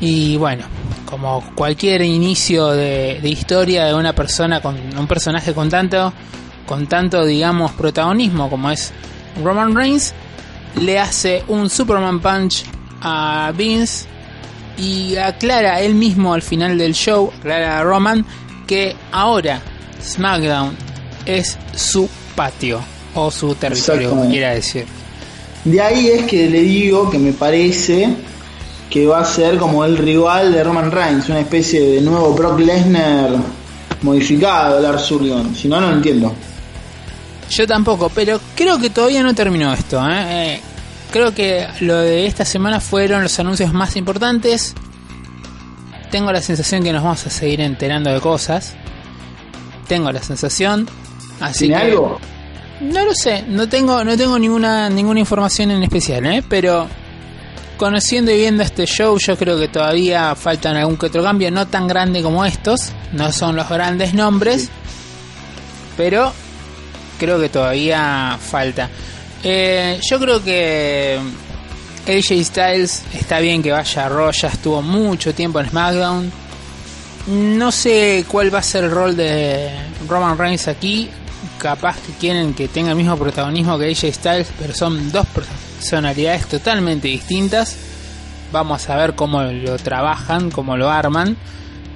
Y 0.00 0.36
bueno, 0.36 0.64
como 1.04 1.42
cualquier 1.54 2.02
inicio 2.02 2.68
de, 2.68 3.18
de 3.20 3.28
historia 3.28 3.86
de 3.86 3.94
una 3.94 4.12
persona 4.14 4.60
con 4.60 4.76
un 4.96 5.06
personaje 5.06 5.52
con 5.52 5.68
tanto, 5.68 6.12
con 6.66 6.86
tanto 6.86 7.24
digamos 7.24 7.72
protagonismo 7.72 8.48
como 8.50 8.70
es 8.70 8.92
Roman 9.42 9.74
Reigns, 9.74 10.14
le 10.80 10.98
hace 10.98 11.42
un 11.48 11.70
Superman 11.70 12.20
Punch 12.20 12.64
a 13.08 13.52
Vince 13.52 14.06
y 14.76 15.16
aclara 15.16 15.80
él 15.80 15.94
mismo 15.94 16.34
al 16.34 16.42
final 16.42 16.76
del 16.76 16.92
show, 16.92 17.30
aclara 17.38 17.78
a 17.78 17.84
Roman, 17.84 18.26
que 18.66 18.96
ahora 19.12 19.62
SmackDown 20.02 20.76
es 21.24 21.56
su 21.72 22.08
patio 22.34 22.80
o 23.14 23.30
su 23.30 23.54
territorio, 23.54 24.10
como 24.10 24.28
quiera 24.28 24.50
decir. 24.50 24.86
De 25.64 25.80
ahí 25.80 26.08
es 26.08 26.26
que 26.26 26.50
le 26.50 26.60
digo 26.62 27.08
que 27.08 27.18
me 27.18 27.32
parece 27.32 28.08
que 28.90 29.06
va 29.06 29.20
a 29.20 29.24
ser 29.24 29.56
como 29.56 29.84
el 29.84 29.96
rival 29.96 30.52
de 30.52 30.64
Roman 30.64 30.90
Reigns, 30.90 31.28
una 31.28 31.40
especie 31.40 31.80
de 31.80 32.00
nuevo 32.00 32.34
Brock 32.34 32.58
Lesnar 32.58 33.30
modificado, 34.02 34.80
Lars 34.80 35.02
Sullivan. 35.02 35.54
Si 35.54 35.68
no, 35.68 35.80
no 35.80 35.90
lo 35.90 35.94
entiendo. 35.94 36.34
Yo 37.50 37.66
tampoco, 37.66 38.10
pero 38.12 38.40
creo 38.56 38.78
que 38.78 38.90
todavía 38.90 39.22
no 39.22 39.32
terminó 39.32 39.72
esto. 39.72 40.00
¿eh? 40.08 40.60
Creo 41.10 41.34
que 41.34 41.66
lo 41.80 41.96
de 41.96 42.26
esta 42.26 42.44
semana 42.44 42.80
fueron 42.80 43.22
los 43.22 43.38
anuncios 43.38 43.72
más 43.72 43.96
importantes. 43.96 44.74
Tengo 46.10 46.32
la 46.32 46.40
sensación 46.40 46.82
que 46.82 46.92
nos 46.92 47.02
vamos 47.02 47.26
a 47.26 47.30
seguir 47.30 47.60
enterando 47.60 48.12
de 48.12 48.20
cosas. 48.20 48.74
Tengo 49.88 50.10
la 50.12 50.22
sensación. 50.22 50.88
Así 51.40 51.66
¿Tiene 51.66 51.82
que, 51.82 51.90
algo? 51.92 52.20
No 52.80 53.04
lo 53.04 53.14
sé, 53.14 53.42
no 53.48 53.68
tengo, 53.68 54.04
no 54.04 54.16
tengo 54.16 54.38
ninguna, 54.38 54.90
ninguna 54.90 55.20
información 55.20 55.70
en 55.70 55.82
especial, 55.82 56.26
¿eh? 56.26 56.44
pero 56.46 56.86
conociendo 57.76 58.30
y 58.30 58.36
viendo 58.36 58.62
este 58.62 58.86
show, 58.86 59.18
yo 59.18 59.36
creo 59.36 59.58
que 59.58 59.68
todavía 59.68 60.34
faltan 60.34 60.76
algún 60.76 60.96
que 60.96 61.06
otro 61.06 61.22
cambio, 61.22 61.50
no 61.50 61.66
tan 61.66 61.88
grande 61.88 62.22
como 62.22 62.44
estos, 62.44 62.92
no 63.12 63.32
son 63.32 63.56
los 63.56 63.68
grandes 63.68 64.12
nombres, 64.12 64.68
pero 65.96 66.32
creo 67.18 67.40
que 67.40 67.48
todavía 67.48 68.38
falta. 68.40 68.90
Eh, 69.48 70.00
yo 70.02 70.18
creo 70.18 70.42
que 70.42 71.20
AJ 72.04 72.44
Styles 72.44 73.04
está 73.14 73.38
bien 73.38 73.62
que 73.62 73.70
vaya 73.70 74.06
a 74.06 74.08
Raw, 74.08 74.32
ya 74.32 74.48
estuvo 74.48 74.82
mucho 74.82 75.32
tiempo 75.36 75.60
en 75.60 75.70
SmackDown. 75.70 76.32
No 77.28 77.70
sé 77.70 78.24
cuál 78.26 78.52
va 78.52 78.58
a 78.58 78.62
ser 78.64 78.82
el 78.82 78.90
rol 78.90 79.16
de 79.16 79.70
Roman 80.08 80.36
Reigns 80.36 80.66
aquí. 80.66 81.08
Capaz 81.58 81.96
que 82.00 82.12
quieren 82.14 82.54
que 82.54 82.66
tenga 82.66 82.90
el 82.90 82.96
mismo 82.96 83.16
protagonismo 83.16 83.78
que 83.78 83.84
AJ 83.84 84.14
Styles, 84.14 84.48
pero 84.58 84.74
son 84.74 85.12
dos 85.12 85.28
personalidades 85.28 86.48
totalmente 86.48 87.06
distintas. 87.06 87.76
Vamos 88.50 88.90
a 88.90 88.96
ver 88.96 89.14
cómo 89.14 89.44
lo 89.44 89.76
trabajan, 89.76 90.50
cómo 90.50 90.76
lo 90.76 90.90
arman. 90.90 91.36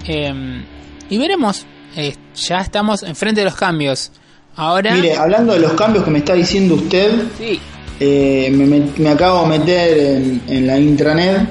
Eh, 0.06 0.64
y 1.08 1.18
veremos. 1.18 1.66
Eh, 1.96 2.14
ya 2.36 2.60
estamos 2.60 3.02
enfrente 3.02 3.40
de 3.40 3.46
los 3.46 3.56
cambios. 3.56 4.12
Ahora. 4.56 4.94
Mire, 4.94 5.16
hablando 5.16 5.52
de 5.52 5.60
los 5.60 5.72
cambios 5.72 6.04
que 6.04 6.10
me 6.10 6.18
está 6.18 6.34
diciendo 6.34 6.74
usted, 6.74 7.12
Sí, 7.38 7.58
eh, 8.00 8.50
me, 8.98 9.08
acabo 9.10 9.42
de 9.48 9.58
meter 9.58 9.98
en, 9.98 10.42
en 10.48 10.66
la 10.66 10.78
intranet 10.78 11.48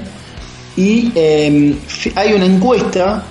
y 0.76 1.12
eh, 1.14 1.76
fi- 1.86 2.12
hay 2.16 2.32
una 2.34 2.44
encuesta 2.46 3.22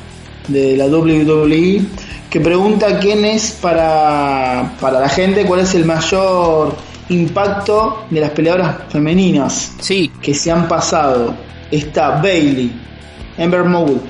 de 0.48 0.76
la 0.78 0.86
WWE 0.88 1.82
que 2.30 2.40
pregunta 2.40 3.00
quién 3.00 3.26
es 3.26 3.52
para, 3.62 4.74
para 4.80 5.00
la 5.00 5.10
gente, 5.10 5.46
cuál 5.46 5.62
es 5.62 5.74
el 5.76 5.86
mayor 5.86 6.76
impacto 7.10 8.06
de 8.10 8.22
las 8.22 8.30
peleadoras 8.32 8.76
femeninas 8.90 9.74
sí, 9.80 10.12
que 10.22 10.34
se 10.34 10.52
han 10.52 10.68
pasado. 10.68 11.34
Está 11.72 12.22
Bailey, 12.22 12.72
Ember 13.38 13.64
Moon, 13.64 14.02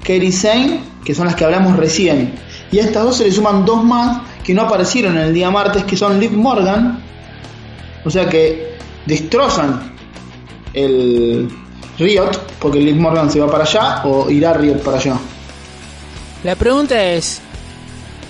Katie 0.00 0.32
Sane, 0.32 0.80
que 1.04 1.14
son 1.14 1.26
las 1.26 1.34
que 1.34 1.44
hablamos 1.44 1.76
recién. 1.76 2.32
Y 2.72 2.78
a 2.78 2.82
estas 2.82 3.04
dos 3.04 3.16
se 3.16 3.24
le 3.24 3.32
suman 3.32 3.64
dos 3.64 3.82
más 3.84 4.20
que 4.46 4.54
no 4.54 4.62
aparecieron 4.62 5.16
en 5.18 5.24
el 5.24 5.34
día 5.34 5.50
martes, 5.50 5.82
que 5.82 5.96
son 5.96 6.20
Liv 6.20 6.30
Morgan. 6.30 7.02
O 8.04 8.10
sea 8.10 8.28
que 8.28 8.76
destrozan 9.04 9.92
el 10.72 11.48
Riot, 11.98 12.30
porque 12.60 12.78
Liv 12.78 12.94
Morgan 12.94 13.28
se 13.28 13.40
va 13.40 13.50
para 13.50 13.64
allá 13.64 14.02
o 14.04 14.30
irá 14.30 14.52
Riot 14.52 14.78
para 14.84 14.98
allá. 14.98 15.16
La 16.44 16.54
pregunta 16.54 17.02
es, 17.04 17.40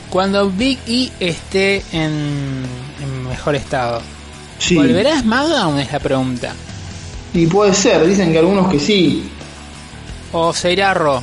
cuando 0.08 0.48
Big 0.50 0.78
E 0.86 1.10
esté 1.20 1.82
en, 1.92 2.62
en 3.02 3.28
mejor 3.28 3.54
estado, 3.54 4.00
Sí. 4.58 4.74
¿volverá 4.74 5.16
a 5.16 5.20
SmackDown? 5.20 5.78
Es 5.80 5.92
la 5.92 5.98
pregunta. 6.00 6.54
Y 7.34 7.46
puede 7.46 7.74
ser, 7.74 8.06
dicen 8.06 8.32
que 8.32 8.38
algunos 8.38 8.70
que 8.70 8.80
sí. 8.80 9.30
¿O 10.32 10.54
se 10.54 10.72
irá 10.72 10.92
a 10.92 10.94
Raw? 10.94 11.20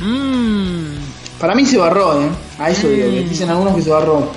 Mmm. 0.00 1.05
Para 1.40 1.54
mí 1.54 1.66
se 1.66 1.76
barró, 1.76 2.20
¿eh? 2.22 2.28
A 2.58 2.70
eso 2.70 2.88
digo, 2.88 3.10
que 3.10 3.22
dicen 3.24 3.50
algunos 3.50 3.74
que 3.76 3.82
se 3.82 3.90
barró. 3.90 4.30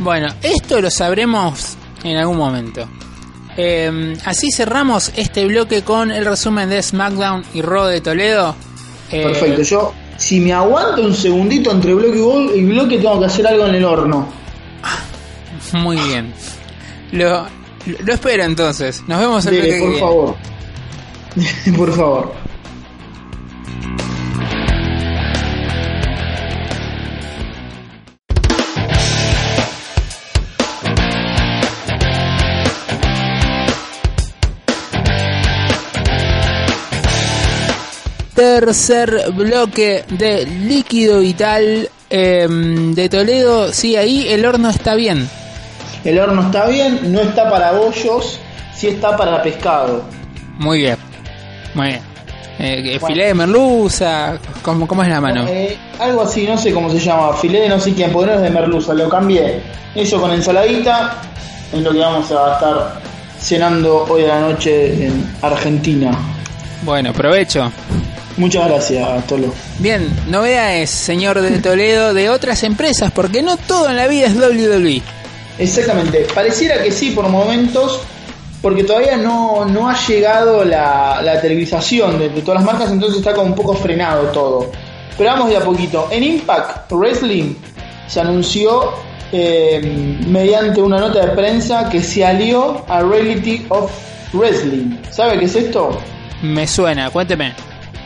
Bueno, 0.00 0.28
esto 0.42 0.80
lo 0.80 0.90
sabremos 0.90 1.76
en 2.02 2.16
algún 2.16 2.36
momento. 2.38 2.88
Eh, 3.56 4.16
así 4.24 4.50
cerramos 4.50 5.12
este 5.16 5.44
bloque 5.44 5.82
con 5.82 6.10
el 6.10 6.24
resumen 6.24 6.70
de 6.70 6.82
SmackDown 6.82 7.44
y 7.54 7.62
Raw 7.62 7.86
de 7.86 8.00
Toledo. 8.00 8.56
Eh, 9.10 9.22
Perfecto, 9.24 9.62
yo 9.62 9.92
si 10.16 10.40
me 10.40 10.52
aguanto 10.52 11.02
un 11.02 11.14
segundito 11.14 11.70
entre 11.70 11.94
bloque 11.94 12.18
y 12.56 12.64
bloque 12.64 12.96
tengo 12.98 13.20
que 13.20 13.26
hacer 13.26 13.46
algo 13.46 13.66
en 13.66 13.74
el 13.74 13.84
horno. 13.84 14.26
Muy 15.74 15.96
bien. 15.98 16.32
Lo, 17.12 17.46
lo 18.04 18.12
espero 18.12 18.44
entonces. 18.44 19.02
Nos 19.06 19.20
vemos 19.20 19.44
el 19.46 19.54
Dele, 19.54 19.66
bloque 19.68 19.76
que 19.76 19.80
por 19.80 19.90
viene. 19.90 20.00
favor. 20.00 20.36
por 21.76 21.92
favor. 21.96 22.32
Tercer 38.34 39.30
bloque 39.32 40.04
de 40.08 40.46
líquido 40.46 41.20
vital 41.20 41.88
eh, 42.08 42.46
de 42.48 43.08
Toledo. 43.08 43.72
Sí, 43.72 43.96
ahí 43.96 44.28
el 44.28 44.44
horno 44.46 44.70
está 44.70 44.94
bien. 44.94 45.28
El 46.04 46.18
horno 46.18 46.42
está 46.42 46.66
bien, 46.66 47.12
no 47.12 47.20
está 47.20 47.50
para 47.50 47.72
bollos, 47.72 48.40
sí 48.74 48.88
está 48.88 49.16
para 49.16 49.42
pescado. 49.42 50.02
Muy 50.58 50.78
bien. 50.78 50.96
Muy 51.74 51.88
bien. 51.88 52.00
Eh, 52.58 52.98
Bueno. 53.00 53.06
Filé 53.14 53.26
de 53.28 53.34
merluza. 53.34 54.38
¿Cómo, 54.62 54.86
cómo 54.86 55.02
es 55.02 55.08
la 55.08 55.20
mano? 55.20 55.44
Eh, 55.48 55.76
algo 55.98 56.22
así, 56.22 56.46
no 56.46 56.56
sé 56.56 56.72
cómo 56.72 56.90
se 56.90 56.98
llama, 56.98 57.34
filé 57.34 57.60
de 57.62 57.68
no 57.68 57.78
sé 57.80 57.92
quién, 57.94 58.12
porque 58.12 58.30
no 58.30 58.36
es 58.36 58.42
de 58.42 58.50
merluza, 58.50 58.94
lo 58.94 59.08
cambié. 59.08 59.60
Eso 59.94 60.20
con 60.20 60.30
ensaladita 60.32 61.18
es 61.72 61.80
lo 61.80 61.92
que 61.92 61.98
vamos 61.98 62.30
a 62.30 62.54
estar 62.54 63.00
cenando 63.38 64.04
hoy 64.08 64.24
a 64.24 64.28
la 64.28 64.40
noche 64.40 65.06
en 65.06 65.34
Argentina. 65.42 66.10
Bueno, 66.82 67.12
provecho. 67.12 67.70
Muchas 68.36 68.66
gracias, 68.68 69.26
Tolo. 69.26 69.52
Bien, 69.78 70.08
novedades, 70.28 70.90
señor 70.90 71.40
de 71.40 71.58
Toledo, 71.58 72.14
de 72.14 72.30
otras 72.30 72.62
empresas, 72.62 73.12
porque 73.12 73.42
no 73.42 73.56
todo 73.56 73.88
en 73.90 73.96
la 73.96 74.06
vida 74.06 74.26
es 74.26 74.36
WWE. 74.36 75.02
Exactamente, 75.58 76.26
pareciera 76.34 76.82
que 76.82 76.90
sí 76.90 77.10
por 77.10 77.28
momentos, 77.28 78.00
porque 78.62 78.84
todavía 78.84 79.16
no, 79.16 79.64
no 79.66 79.88
ha 79.88 79.96
llegado 80.06 80.64
la, 80.64 81.20
la 81.22 81.40
televisación 81.40 82.18
de, 82.18 82.30
de 82.30 82.40
todas 82.40 82.62
las 82.62 82.72
marcas, 82.72 82.90
entonces 82.90 83.18
está 83.18 83.34
como 83.34 83.48
un 83.48 83.54
poco 83.54 83.74
frenado 83.74 84.22
todo. 84.28 84.70
Pero 85.18 85.30
vamos 85.30 85.50
de 85.50 85.56
a 85.56 85.60
poquito. 85.60 86.08
En 86.10 86.22
Impact 86.22 86.90
Wrestling 86.90 87.54
se 88.08 88.20
anunció 88.20 88.92
eh, 89.30 89.80
mediante 90.26 90.82
una 90.82 90.98
nota 90.98 91.26
de 91.26 91.32
prensa 91.34 91.88
que 91.88 92.02
se 92.02 92.24
alió 92.24 92.84
a 92.88 93.02
Reality 93.02 93.66
of 93.68 93.90
Wrestling. 94.32 94.98
¿Sabe 95.10 95.38
qué 95.38 95.44
es 95.46 95.54
esto? 95.54 95.98
Me 96.42 96.66
suena, 96.66 97.10
cuénteme. 97.10 97.54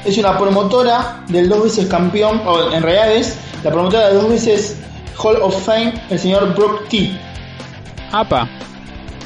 Es 0.05 0.19
una 0.19 0.39
promotora 0.39 1.25
del 1.29 1.49
dos 1.49 1.65
veces 1.65 1.87
campeón, 1.87 2.43
o 2.47 2.73
en 2.73 2.83
realidad 2.83 3.13
es 3.13 3.37
la 3.65 3.71
promotora 3.71 4.09
de 4.09 4.15
dos 4.15 4.29
veces 4.29 4.77
Hall 5.19 5.37
of 5.43 5.65
Fame, 5.65 5.95
el 6.11 6.19
señor 6.19 6.55
Brock 6.55 6.89
T. 6.89 7.19
Apa, 8.13 8.49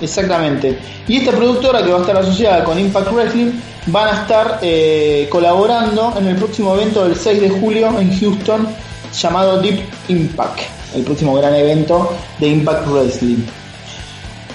Exactamente. 0.00 0.78
Y 1.06 1.18
esta 1.18 1.33
productora 1.33 1.85
que 1.85 1.90
va 1.90 1.98
a 1.98 2.00
estar 2.00 2.16
asociada 2.16 2.64
con 2.64 2.78
Impact 2.78 3.12
Wrestling 3.12 3.52
van 3.87 4.09
a 4.09 4.22
estar 4.22 4.59
eh, 4.62 5.28
colaborando 5.30 6.14
en 6.16 6.26
el 6.26 6.37
próximo 6.37 6.74
evento 6.74 7.04
del 7.04 7.16
6 7.16 7.40
de 7.40 7.50
julio 7.50 7.98
en 7.98 8.18
Houston 8.18 8.68
llamado 9.12 9.61
Deep 9.61 9.80
Impact, 10.09 10.61
el 10.94 11.02
próximo 11.02 11.35
gran 11.35 11.54
evento 11.54 12.14
de 12.38 12.48
Impact 12.48 12.87
Wrestling. 12.87 13.44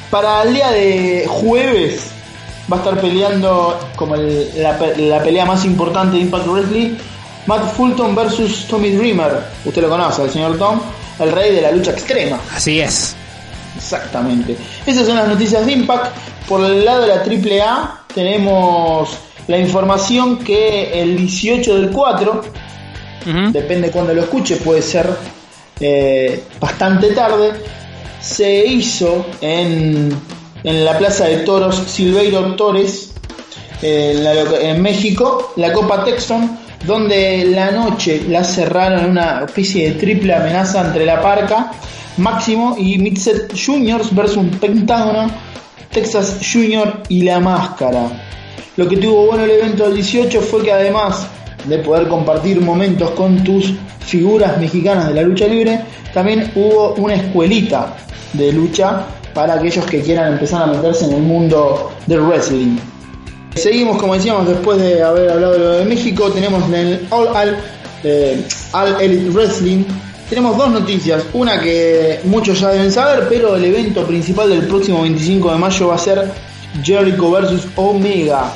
Para 0.10 0.44
el 0.44 0.54
día 0.54 0.72
de 0.72 1.26
jueves 1.28 2.12
va 2.72 2.78
a 2.78 2.80
estar 2.80 3.00
peleando 3.02 3.80
como 3.96 4.16
el- 4.16 4.50
la, 4.62 4.78
la 4.98 5.22
pelea 5.24 5.46
más 5.46 5.66
importante 5.66 6.16
de 6.18 6.24
Impact 6.24 6.48
Wrestling, 6.48 6.96
Matt 7.48 7.74
Fulton 7.76 8.16
versus 8.16 8.66
Tommy 8.68 8.92
Dreamer. 8.92 9.40
Usted 9.66 9.82
lo 9.82 9.90
conoce, 9.90 10.24
el 10.24 10.32
señor 10.32 10.58
Tom, 10.58 10.80
el 11.20 11.32
rey 11.32 11.54
de 11.54 11.62
la 11.62 11.72
lucha 11.72 11.92
extrema. 11.92 12.40
así 12.56 12.80
es. 12.80 13.16
Exactamente. 13.78 14.56
Esas 14.86 15.06
son 15.06 15.18
las 15.18 15.28
noticias 15.28 15.66
de 15.66 15.72
Impact. 15.74 16.16
Por 16.48 16.64
el 16.64 16.86
lado 16.86 17.02
de 17.02 17.08
la 17.08 17.16
AAA 17.24 18.04
tenemos 18.14 19.10
la 19.48 19.58
información 19.58 20.38
que 20.40 21.02
el 21.02 21.18
18 21.18 21.76
del 21.76 21.90
4, 21.92 22.32
Ujú. 23.28 23.52
depende 23.52 23.92
cuando 23.92 24.14
lo 24.14 24.22
escuche, 24.22 24.56
puede 24.58 24.82
ser 24.82 25.10
eh, 25.80 26.44
bastante 26.60 27.12
tarde, 27.12 27.52
se 28.22 28.66
hizo 28.66 29.26
en, 29.42 30.18
en 30.66 30.84
la 30.84 30.98
Plaza 30.98 31.26
de 31.26 31.38
Toros 31.38 31.76
Silveiro 31.76 32.56
Torres, 32.56 33.12
en, 33.84 34.82
México, 34.82 35.54
la 35.58 35.72
Copa 35.72 36.04
Texton, 36.04 36.58
donde 36.86 37.46
la 37.46 37.70
noche 37.72 38.24
la 38.28 38.44
cerraron 38.44 39.00
en 39.00 39.12
una 39.12 39.44
especie 39.46 39.92
de 39.92 40.00
triple 40.00 40.34
amenaza 40.34 40.82
entre 40.82 41.06
la 41.06 41.22
Parca, 41.22 41.72
Máximo 42.18 42.76
y 42.80 42.98
Midset 42.98 43.54
Juniors 43.54 44.14
versus 44.16 44.44
Pentágono, 44.60 45.30
Texas 45.92 46.40
Junior 46.42 47.04
y 47.10 47.22
La 47.22 47.40
Máscara. 47.40 48.10
Lo 48.76 48.90
que 48.90 48.98
tuvo 48.98 49.28
bueno 49.28 49.44
el 49.44 49.52
evento 49.52 49.84
del 49.84 49.96
18 49.96 50.42
fue 50.42 50.64
que 50.64 50.72
además 50.72 51.28
de 51.66 51.78
poder 51.78 52.08
compartir 52.08 52.60
momentos 52.60 53.12
con 53.12 53.44
tus 53.44 53.74
figuras 54.00 54.58
mexicanas 54.58 55.10
de 55.10 55.14
la 55.14 55.22
lucha 55.22 55.46
libre, 55.46 55.82
también 56.12 56.52
hubo 56.56 56.96
una 56.96 57.16
escuelita 57.16 57.96
de 58.34 58.52
lucha 58.52 59.06
para 59.36 59.56
aquellos 59.56 59.86
que 59.86 60.02
quieran 60.02 60.34
empezar 60.34 60.64
a 60.64 60.68
meterse 60.68 61.06
en 61.06 61.14
el 61.14 61.22
mundo 61.22 61.92
del 62.08 62.22
wrestling. 62.22 62.78
Seguimos, 63.54 63.98
como 63.98 64.16
decíamos, 64.16 64.48
después 64.48 64.80
de 64.80 65.04
haber 65.04 65.30
hablado 65.30 65.54
de 65.54 65.60
lo 65.60 65.72
de 65.74 65.86
México, 65.86 66.32
tenemos 66.32 66.64
en 66.70 66.74
el 66.74 67.08
All, 67.12 67.28
All, 67.28 67.58
eh, 68.04 68.44
All 68.72 69.00
Elite 69.00 69.30
Wrestling, 69.30 69.84
tenemos 70.30 70.58
dos 70.58 70.72
noticias. 70.72 71.24
Una 71.34 71.60
que 71.60 72.22
muchos 72.24 72.60
ya 72.60 72.70
deben 72.70 72.92
saber, 72.92 73.28
pero 73.30 73.56
el 73.56 73.66
evento 73.66 74.06
principal 74.06 74.50
del 74.50 74.68
próximo 74.68 75.02
25 75.04 75.52
de 75.52 75.58
mayo 75.58 75.88
va 75.90 75.96
a 75.96 76.00
ser 76.00 76.32
Jericho 76.84 77.30
vs 77.30 77.68
Omega. 77.76 78.52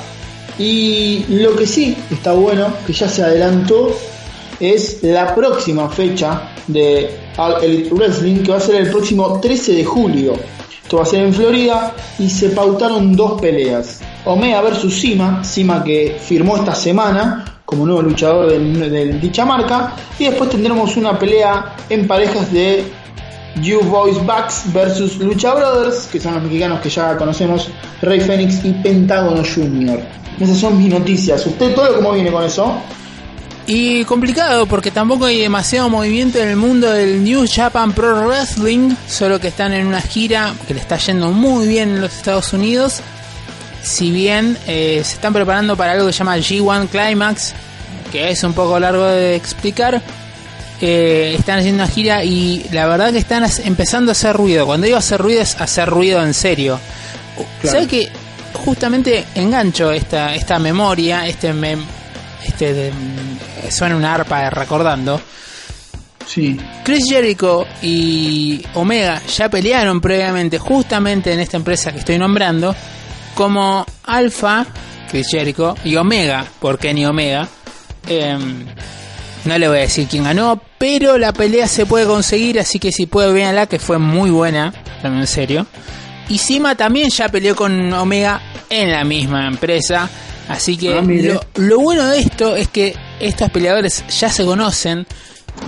Y 0.57 1.25
lo 1.29 1.55
que 1.55 1.67
sí 1.67 1.95
está 2.09 2.33
bueno, 2.33 2.73
que 2.87 2.93
ya 2.93 3.07
se 3.07 3.21
adelantó, 3.21 3.95
es 4.59 5.03
la 5.03 5.35
próxima 5.35 5.89
fecha 5.89 6.51
de 6.67 7.11
All 7.37 7.63
Elite 7.63 7.93
Wrestling, 7.93 8.43
que 8.43 8.51
va 8.51 8.57
a 8.57 8.61
ser 8.61 8.75
el 8.75 8.89
próximo 8.89 9.39
13 9.39 9.73
de 9.73 9.85
julio. 9.85 10.33
Esto 10.89 10.97
va 10.97 11.03
a 11.03 11.05
ser 11.05 11.23
en 11.23 11.31
Florida 11.31 11.93
y 12.17 12.27
se 12.31 12.49
pautaron 12.49 13.15
dos 13.15 13.39
peleas. 13.39 14.01
Omega 14.25 14.59
versus 14.61 14.99
Sima, 14.99 15.43
Sima 15.43 15.83
que 15.83 16.17
firmó 16.19 16.57
esta 16.57 16.73
semana 16.73 17.61
como 17.63 17.85
nuevo 17.85 18.01
luchador 18.01 18.49
de, 18.49 19.19
dicha 19.21 19.45
marca. 19.45 19.93
Y 20.17 20.23
después 20.23 20.49
tendremos 20.49 20.97
una 20.97 21.19
pelea 21.19 21.75
en 21.91 22.07
parejas 22.07 22.51
de 22.51 22.91
You 23.61 23.81
Boys 23.81 24.17
Bucks 24.25 24.63
versus 24.73 25.17
Lucha 25.17 25.53
Brothers, 25.53 26.07
que 26.11 26.19
son 26.19 26.33
los 26.33 26.43
mexicanos 26.45 26.79
que 26.79 26.89
ya 26.89 27.15
conocemos, 27.17 27.69
Rey 28.01 28.21
Fénix 28.21 28.65
y 28.65 28.71
Pentágono 28.71 29.43
Jr. 29.43 29.99
Esas 30.39 30.57
son 30.57 30.75
mis 30.79 30.89
noticias. 30.89 31.45
¿Usted 31.45 31.75
todo 31.75 31.97
cómo 31.97 32.13
viene 32.13 32.31
con 32.31 32.43
eso? 32.43 32.73
Y 33.71 34.03
complicado 34.05 34.65
porque 34.65 34.89
tampoco 34.89 35.25
hay 35.25 35.37
demasiado 35.37 35.89
movimiento 35.89 36.39
en 36.39 36.49
el 36.49 36.55
mundo 36.55 36.89
del 36.89 37.23
New 37.23 37.45
Japan 37.47 37.93
Pro 37.93 38.27
Wrestling, 38.27 38.95
solo 39.07 39.39
que 39.39 39.49
están 39.49 39.73
en 39.73 39.85
una 39.85 40.01
gira 40.01 40.55
que 40.67 40.73
le 40.73 40.79
está 40.79 40.97
yendo 40.97 41.29
muy 41.31 41.67
bien 41.67 41.89
en 41.89 42.01
los 42.01 42.11
Estados 42.15 42.51
Unidos. 42.51 43.01
Si 43.83 44.09
bien 44.09 44.57
eh, 44.65 45.01
se 45.05 45.13
están 45.13 45.33
preparando 45.33 45.77
para 45.77 45.91
algo 45.91 46.07
que 46.07 46.13
se 46.13 46.17
llama 46.17 46.37
G1 46.37 46.89
Climax, 46.89 47.53
que 48.11 48.31
es 48.31 48.43
un 48.43 48.53
poco 48.53 48.79
largo 48.79 49.05
de 49.05 49.35
explicar, 49.35 50.01
eh, 50.81 51.35
están 51.37 51.59
haciendo 51.59 51.83
una 51.83 51.91
gira 51.93 52.23
y 52.23 52.65
la 52.71 52.87
verdad 52.87 53.11
que 53.11 53.19
están 53.19 53.45
empezando 53.65 54.09
a 54.09 54.13
hacer 54.13 54.35
ruido. 54.35 54.65
Cuando 54.65 54.85
digo 54.85 54.97
hacer 54.97 55.21
ruido 55.21 55.43
es 55.43 55.61
hacer 55.61 55.87
ruido 55.87 56.25
en 56.25 56.33
serio. 56.33 56.79
Claro. 57.61 57.87
que 57.87 58.09
justamente 58.51 59.25
engancho 59.35 59.91
esta, 59.91 60.33
esta 60.33 60.57
memoria, 60.57 61.27
este 61.27 61.53
este 62.45 62.73
de, 62.73 62.93
suena 63.69 63.95
una 63.95 64.13
arpa 64.13 64.49
recordando. 64.49 65.21
Sí. 66.25 66.59
Chris 66.83 67.05
Jericho 67.09 67.65
y 67.81 68.63
Omega 68.75 69.21
ya 69.25 69.49
pelearon 69.49 69.99
previamente 69.99 70.59
justamente 70.59 71.33
en 71.33 71.39
esta 71.39 71.57
empresa 71.57 71.91
que 71.91 71.99
estoy 71.99 72.19
nombrando 72.19 72.75
como 73.33 73.85
Alpha, 74.05 74.65
Chris 75.09 75.27
Jericho, 75.31 75.75
y 75.83 75.95
Omega, 75.95 76.45
por 76.59 76.77
Kenny 76.77 77.05
Omega. 77.05 77.47
Em, 78.07 78.65
no 79.45 79.57
le 79.57 79.67
voy 79.67 79.77
a 79.77 79.81
decir 79.81 80.07
quién 80.07 80.25
ganó, 80.25 80.61
pero 80.77 81.17
la 81.17 81.33
pelea 81.33 81.67
se 81.67 81.85
puede 81.85 82.05
conseguir, 82.05 82.59
así 82.59 82.79
que 82.79 82.91
si 82.91 83.05
puede 83.05 83.31
véanla, 83.31 83.65
que 83.65 83.79
fue 83.79 83.97
muy 83.97 84.29
buena, 84.29 84.73
también 85.01 85.21
en 85.21 85.27
serio. 85.27 85.65
Y 86.27 86.37
Sima 86.37 86.75
también 86.75 87.09
ya 87.09 87.29
peleó 87.29 87.55
con 87.55 87.91
Omega 87.93 88.41
en 88.69 88.91
la 88.91 89.03
misma 89.03 89.47
empresa. 89.47 90.09
Así 90.49 90.75
que 90.77 90.97
Ah, 90.97 91.01
lo, 91.01 91.41
lo 91.55 91.79
bueno 91.79 92.07
de 92.07 92.19
esto 92.19 92.55
es 92.55 92.67
que 92.67 92.95
estos 93.19 93.49
peleadores 93.51 94.03
ya 94.19 94.29
se 94.29 94.43
conocen. 94.43 95.05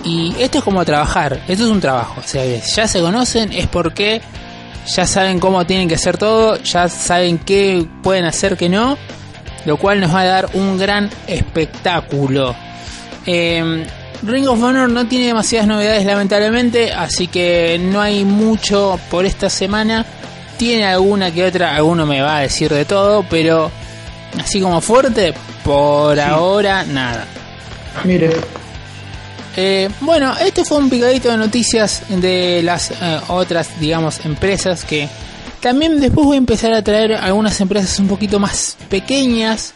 Y 0.04 0.34
esto 0.38 0.58
es 0.58 0.64
como 0.64 0.84
trabajar. 0.84 1.40
Esto 1.48 1.64
es 1.64 1.70
un 1.70 1.80
trabajo. 1.80 2.20
O 2.22 2.26
sea, 2.26 2.44
ya 2.44 2.88
se 2.88 3.00
conocen 3.00 3.52
es 3.52 3.68
porque 3.68 4.20
ya 4.94 5.06
saben 5.06 5.38
cómo 5.38 5.64
tienen 5.64 5.88
que 5.88 5.94
hacer 5.94 6.18
todo. 6.18 6.56
Ya 6.62 6.88
saben 6.88 7.38
qué 7.38 7.86
pueden 8.02 8.24
hacer, 8.24 8.56
que 8.56 8.68
no. 8.68 8.98
Lo 9.64 9.76
cual 9.76 10.00
nos 10.00 10.12
va 10.12 10.20
a 10.20 10.26
dar 10.26 10.50
un 10.54 10.76
gran 10.76 11.08
espectáculo. 11.28 12.56
Eh, 13.24 13.84
Ring 14.24 14.48
of 14.48 14.62
Honor 14.62 14.88
no 14.88 15.06
tiene 15.06 15.26
demasiadas 15.26 15.68
novedades 15.68 16.04
lamentablemente, 16.04 16.92
así 16.92 17.26
que 17.28 17.78
no 17.80 18.00
hay 18.00 18.24
mucho 18.24 18.98
por 19.10 19.24
esta 19.26 19.48
semana. 19.50 20.04
Tiene 20.56 20.86
alguna 20.86 21.32
que 21.32 21.44
otra, 21.44 21.74
alguno 21.76 22.06
me 22.06 22.20
va 22.20 22.38
a 22.38 22.40
decir 22.40 22.72
de 22.72 22.84
todo, 22.84 23.24
pero 23.28 23.70
así 24.38 24.60
como 24.60 24.80
fuerte, 24.80 25.34
por 25.64 26.18
ahora 26.18 26.84
nada. 26.84 27.26
Mire. 28.04 28.30
Eh, 29.56 29.90
bueno, 30.00 30.34
este 30.38 30.64
fue 30.64 30.78
un 30.78 30.88
picadito 30.88 31.30
de 31.30 31.36
noticias 31.36 32.04
de 32.08 32.62
las 32.62 32.90
eh, 32.90 33.20
otras, 33.28 33.78
digamos, 33.78 34.24
empresas 34.24 34.84
que 34.84 35.08
también 35.60 36.00
después 36.00 36.26
voy 36.26 36.36
a 36.36 36.38
empezar 36.38 36.72
a 36.72 36.82
traer 36.82 37.12
algunas 37.12 37.60
empresas 37.60 37.98
un 37.98 38.08
poquito 38.08 38.38
más 38.38 38.76
pequeñas, 38.88 39.74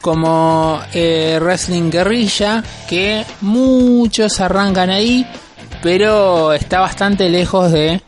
como 0.00 0.80
eh, 0.92 1.38
Wrestling 1.40 1.90
Guerrilla, 1.90 2.62
que 2.88 3.24
muchos 3.40 4.38
arrancan 4.40 4.90
ahí, 4.90 5.26
pero 5.82 6.52
está 6.52 6.80
bastante 6.80 7.30
lejos 7.30 7.72
de 7.72 8.02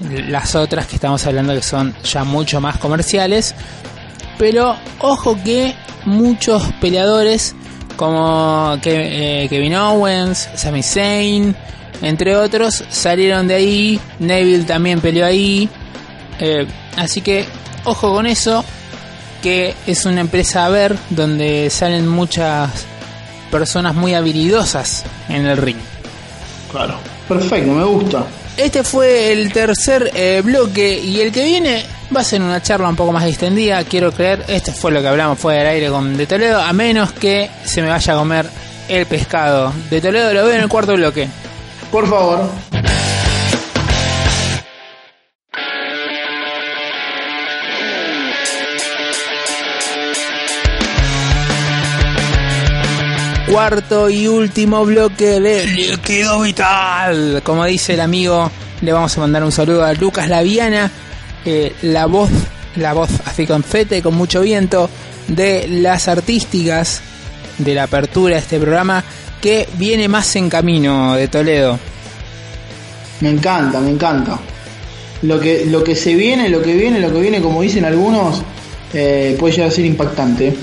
las 0.00 0.54
otras 0.54 0.86
que 0.86 0.96
estamos 0.96 1.24
hablando 1.26 1.54
que 1.54 1.62
son 1.62 1.94
ya 2.02 2.24
mucho 2.24 2.60
más 2.60 2.78
comerciales. 2.78 3.54
Pero 4.38 4.76
ojo 5.00 5.36
que 5.42 5.74
muchos 6.04 6.62
peleadores 6.80 7.54
como 7.96 8.76
eh, 8.84 9.46
Kevin 9.48 9.76
Owens, 9.76 10.48
Sami 10.56 10.82
Zayn, 10.82 11.54
entre 12.02 12.36
otros, 12.36 12.84
salieron 12.88 13.46
de 13.48 13.54
ahí. 13.54 14.00
Neville 14.18 14.64
también 14.64 15.00
peleó 15.00 15.26
ahí. 15.26 15.68
Eh, 16.40 16.66
así 16.96 17.20
que 17.20 17.46
ojo 17.84 18.12
con 18.12 18.26
eso, 18.26 18.64
que 19.42 19.74
es 19.86 20.04
una 20.04 20.20
empresa 20.20 20.66
a 20.66 20.68
ver 20.68 20.96
donde 21.10 21.70
salen 21.70 22.08
muchas 22.08 22.70
personas 23.50 23.94
muy 23.94 24.14
habilidosas 24.14 25.04
en 25.28 25.46
el 25.46 25.56
ring. 25.56 25.78
Claro. 26.70 26.98
Perfecto, 27.28 27.72
me 27.72 27.84
gusta. 27.84 28.26
Este 28.56 28.84
fue 28.84 29.32
el 29.32 29.52
tercer 29.52 30.10
eh, 30.14 30.42
bloque 30.44 30.98
y 30.98 31.20
el 31.20 31.32
que 31.32 31.44
viene 31.44 31.84
va 32.14 32.20
a 32.20 32.24
ser 32.24 32.40
una 32.40 32.62
charla 32.62 32.88
un 32.88 32.96
poco 32.96 33.12
más 33.12 33.24
distendida, 33.24 33.82
quiero 33.84 34.12
creer. 34.12 34.44
Este 34.46 34.72
fue 34.72 34.92
lo 34.92 35.00
que 35.00 35.08
hablamos 35.08 35.38
fuera 35.38 35.60
del 35.60 35.68
aire 35.68 35.88
con 35.88 36.16
De 36.16 36.26
Toledo, 36.26 36.60
a 36.60 36.72
menos 36.72 37.12
que 37.12 37.50
se 37.64 37.82
me 37.82 37.88
vaya 37.88 38.12
a 38.12 38.16
comer 38.16 38.46
el 38.88 39.06
pescado. 39.06 39.72
De 39.90 40.00
Toledo 40.00 40.32
lo 40.32 40.44
veo 40.44 40.54
en 40.54 40.60
el 40.60 40.68
cuarto 40.68 40.94
bloque. 40.94 41.28
Por 41.90 42.08
favor. 42.08 42.50
Cuarto 53.50 54.10
y 54.10 54.26
último 54.26 54.84
bloque 54.84 55.40
de 55.40 55.66
Líquido 55.66 56.40
Vital. 56.40 57.40
Como 57.44 57.64
dice 57.64 57.94
el 57.94 58.00
amigo, 58.00 58.50
le 58.80 58.92
vamos 58.92 59.16
a 59.16 59.20
mandar 59.20 59.42
un 59.44 59.52
saludo 59.52 59.84
a 59.84 59.94
Lucas 59.94 60.28
Laviana, 60.28 60.90
eh, 61.44 61.74
la 61.82 62.06
voz, 62.06 62.30
la 62.76 62.92
voz 62.92 63.10
así 63.24 63.46
con 63.46 63.62
fete, 63.62 64.02
con 64.02 64.14
mucho 64.14 64.40
viento, 64.40 64.88
de 65.28 65.66
las 65.68 66.08
artísticas 66.08 67.00
de 67.58 67.74
la 67.74 67.84
apertura 67.84 68.34
de 68.34 68.40
este 68.40 68.58
programa, 68.58 69.04
que 69.40 69.68
viene 69.76 70.08
más 70.08 70.34
en 70.36 70.48
camino 70.48 71.14
de 71.14 71.28
Toledo. 71.28 71.78
Me 73.20 73.30
encanta, 73.30 73.80
me 73.80 73.90
encanta. 73.90 74.38
Lo 75.22 75.40
que, 75.40 75.66
lo 75.66 75.82
que 75.82 75.94
se 75.94 76.14
viene, 76.14 76.48
lo 76.48 76.60
que 76.60 76.74
viene, 76.74 77.00
lo 77.00 77.12
que 77.12 77.20
viene, 77.20 77.40
como 77.40 77.62
dicen 77.62 77.84
algunos, 77.84 78.42
eh, 78.92 79.36
puede 79.38 79.54
llegar 79.54 79.68
a 79.68 79.72
ser 79.72 79.84
impactante. 79.84 80.54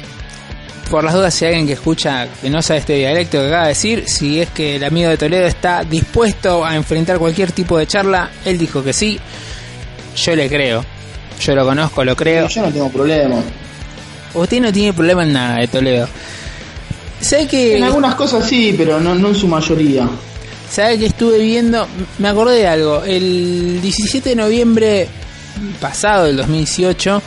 Por 0.91 1.05
las 1.05 1.13
dudas, 1.13 1.35
si 1.35 1.45
hay 1.45 1.51
alguien 1.51 1.67
que 1.67 1.75
escucha 1.75 2.27
que 2.41 2.49
no 2.49 2.63
sabe 2.63 2.81
este 2.81 2.95
dialecto 2.95 3.39
que 3.41 3.47
acaba 3.47 3.65
de 3.65 3.69
decir, 3.69 4.05
si 4.07 4.41
es 4.41 4.49
que 4.51 4.77
el 4.77 4.85
amigo 4.85 5.11
de 5.11 5.19
Toledo 5.19 5.47
está 5.47 5.85
dispuesto 5.85 6.65
a 6.65 6.75
enfrentar 6.75 7.19
cualquier 7.19 7.53
tipo 7.53 7.77
de 7.77 7.87
charla, 7.87 8.31
él 8.45 8.57
dijo 8.57 8.83
que 8.83 8.95
sí. 8.95 9.21
Yo 10.17 10.35
le 10.35 10.49
creo. 10.49 10.85
Yo 11.41 11.55
lo 11.55 11.67
conozco, 11.67 12.05
lo 12.05 12.17
creo. 12.17 12.49
Yo 12.49 12.63
no 12.63 12.73
tengo 12.73 12.89
problema. 12.91 13.37
Usted 14.33 14.61
no 14.61 14.73
tiene 14.73 14.95
problema 14.95 15.25
en 15.25 15.33
nada 15.33 15.61
de 15.61 15.69
Toledo. 15.69 16.09
¿Sabe 17.21 17.47
que, 17.47 17.77
En 17.77 17.85
algunas 17.85 18.15
cosas 18.15 18.49
sí, 18.49 18.75
pero 18.77 18.99
no, 18.99 19.15
no 19.15 19.29
en 19.29 19.35
su 19.35 19.47
mayoría. 19.47 20.09
¿Sabe 20.71 20.99
que 20.99 21.07
estuve 21.07 21.39
viendo? 21.39 21.87
Me 22.19 22.29
acordé 22.29 22.57
de 22.57 22.67
algo. 22.67 23.05
El 23.05 23.81
17 23.83 24.31
de 24.31 24.37
noviembre 24.37 25.09
pasado, 25.81 26.25
del 26.25 26.37
2018, 26.37 27.23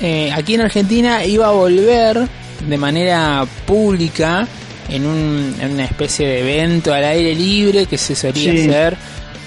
eh, 0.00 0.32
aquí 0.32 0.54
en 0.54 0.62
Argentina 0.62 1.24
iba 1.24 1.48
a 1.48 1.50
volver 1.50 2.28
de 2.66 2.76
manera 2.78 3.46
pública 3.66 4.46
en, 4.88 5.04
un- 5.06 5.54
en 5.60 5.72
una 5.72 5.84
especie 5.84 6.26
de 6.26 6.40
evento 6.40 6.92
al 6.92 7.04
aire 7.04 7.34
libre 7.34 7.86
que 7.86 7.98
se 7.98 8.14
solía 8.14 8.52
Sí. 8.52 8.60
hacer 8.68 8.96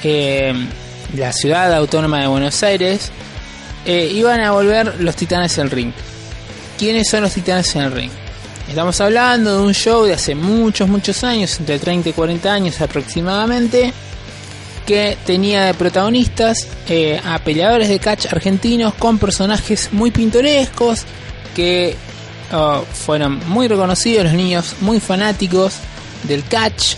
eh, 0.04 0.54
la 1.16 1.32
ciudad 1.34 1.74
autónoma 1.74 2.22
de 2.22 2.28
Buenos 2.28 2.62
Aires. 2.64 3.12
Eh, 3.86 4.12
iban 4.14 4.40
a 4.42 4.52
volver 4.52 4.96
los 5.02 5.16
Titanes 5.16 5.56
del 5.56 5.70
Ring. 5.72 5.92
¿Quiénes 6.78 7.08
son 7.10 7.22
los 7.22 7.34
Titanes 7.34 7.76
en 7.76 7.82
el 7.84 7.92
Ring? 7.92 8.12
Estamos 8.70 9.02
hablando 9.02 9.58
de 9.58 9.64
un 9.64 9.74
show 9.74 10.04
de 10.06 10.14
hace 10.14 10.34
muchos, 10.36 10.88
muchos 10.88 11.24
años, 11.24 11.60
entre 11.60 11.78
30 11.80 12.10
y 12.10 12.14
40 12.14 12.54
años 12.54 12.80
aproximadamente, 12.80 13.92
que 14.86 15.18
tenía 15.26 15.64
de 15.66 15.74
protagonistas 15.74 16.68
eh, 16.88 17.20
a 17.24 17.40
peleadores 17.40 17.90
de 17.90 18.00
catch 18.00 18.28
argentinos 18.28 18.94
con 18.96 19.18
personajes 19.20 19.90
muy 19.92 20.12
pintorescos 20.12 21.04
que 21.56 21.96
oh, 22.54 22.86
fueron 22.92 23.40
muy 23.50 23.68
reconocidos, 23.68 24.26
los 24.26 24.34
niños 24.34 24.76
muy 24.82 25.00
fanáticos 25.00 25.76
del 26.24 26.44
catch 26.44 26.96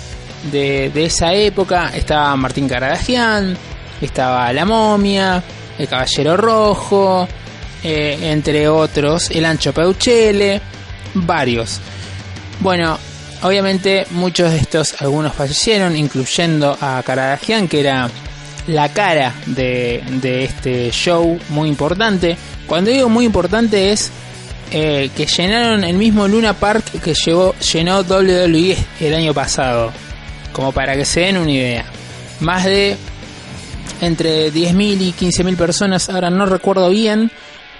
de, 0.52 0.92
de 0.94 1.06
esa 1.06 1.34
época. 1.34 1.92
Estaba 1.96 2.36
Martín 2.36 2.68
Caradagian, 2.68 3.58
estaba 4.02 4.52
La 4.54 4.66
Momia, 4.66 5.44
el 5.78 5.88
Caballero 5.88 6.38
Rojo, 6.38 7.28
eh, 7.84 8.18
entre 8.22 8.68
otros, 8.68 9.30
el 9.32 9.46
Ancho 9.46 9.74
Peuchele, 9.74 10.62
varios. 11.13 11.80
Bueno, 12.60 12.98
obviamente 13.42 14.08
muchos 14.12 14.52
de 14.52 14.58
estos, 14.58 15.02
algunos 15.02 15.34
fallecieron, 15.34 15.96
incluyendo 15.96 16.78
a 16.80 17.02
Caradagian, 17.04 17.68
que 17.68 17.80
era 17.80 18.10
la 18.68 18.89
cara 18.89 19.34
de, 19.46 20.04
de 20.22 20.46
este 20.46 20.92
show 20.92 21.38
muy 21.50 21.68
importante. 21.68 22.38
Cuando 22.68 22.92
digo 22.92 23.10
muy 23.10 23.26
importante 23.26 23.92
es 23.92 24.12
eh, 24.73 25.09
que 25.15 25.25
llenaron 25.25 25.83
el 25.83 25.95
mismo 25.97 26.27
Luna 26.27 26.53
Park 26.53 26.83
que 27.03 27.13
llevó, 27.13 27.55
llenó 27.73 28.01
WWE 28.01 28.75
el 28.99 29.13
año 29.13 29.33
pasado. 29.33 29.91
Como 30.51 30.71
para 30.71 30.95
que 30.95 31.05
se 31.05 31.21
den 31.21 31.38
una 31.38 31.51
idea. 31.51 31.86
Más 32.39 32.65
de 32.65 32.97
entre 34.01 34.51
10.000 34.51 35.01
y 35.01 35.13
15.000 35.13 35.55
personas, 35.55 36.09
ahora 36.09 36.29
no 36.29 36.45
recuerdo 36.45 36.89
bien, 36.89 37.31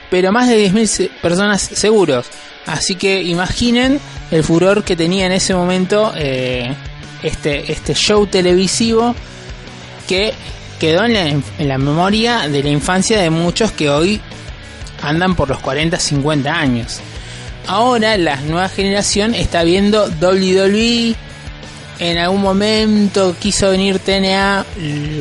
pero 0.10 0.32
más 0.32 0.48
de 0.48 0.70
10.000 0.72 0.86
se- 0.88 1.12
personas 1.22 1.62
seguros. 1.62 2.26
Así 2.66 2.96
que 2.96 3.22
imaginen 3.22 4.00
el 4.32 4.44
furor 4.44 4.84
que 4.84 4.96
tenía 4.96 5.26
en 5.26 5.34
ese 5.34 5.54
momento 5.54 6.14
eh, 6.16 6.74
este, 7.22 7.72
este 7.72 7.94
show 7.94 8.26
televisivo 8.28 9.16
que 10.08 10.34
quedó 10.80 11.04
en 11.06 11.14
la, 11.14 11.28
en 11.28 11.44
la 11.68 11.78
memoria 11.78 12.48
de 12.48 12.64
la 12.64 12.70
infancia 12.70 13.20
de 13.22 13.30
muchos 13.30 13.72
que 13.72 13.90
hoy 13.90 14.22
andan 15.04 15.36
por 15.36 15.50
los 15.50 15.60
40, 15.60 16.00
50 16.00 16.52
años. 16.52 17.00
Ahora 17.68 18.18
la 18.18 18.38
nueva 18.38 18.68
generación 18.70 19.36
está 19.36 19.64
viendo 19.64 20.10
WWE. 20.22 21.16
En 22.00 22.18
algún 22.18 22.42
momento 22.42 23.36
quiso 23.40 23.70
venir 23.70 24.00
TNA, 24.00 24.66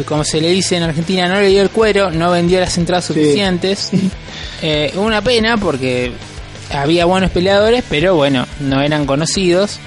como 0.06 0.24
se 0.24 0.40
le 0.40 0.48
dice 0.48 0.76
en 0.78 0.84
Argentina, 0.84 1.28
no 1.28 1.38
le 1.40 1.48
dio 1.48 1.60
el 1.62 1.70
cuero, 1.70 2.10
no 2.10 2.30
vendió 2.30 2.58
las 2.60 2.76
entradas 2.78 3.04
Sí. 3.04 3.12
suficientes. 3.14 3.90
Eh, 4.62 4.92
una 4.96 5.20
pena 5.20 5.56
porque 5.56 6.12
había 6.72 7.04
buenos 7.04 7.30
peleadores, 7.30 7.82
pero 7.90 8.14
bueno, 8.14 8.46
no 8.60 8.80
eran 8.80 9.06
conocidos. 9.06 9.78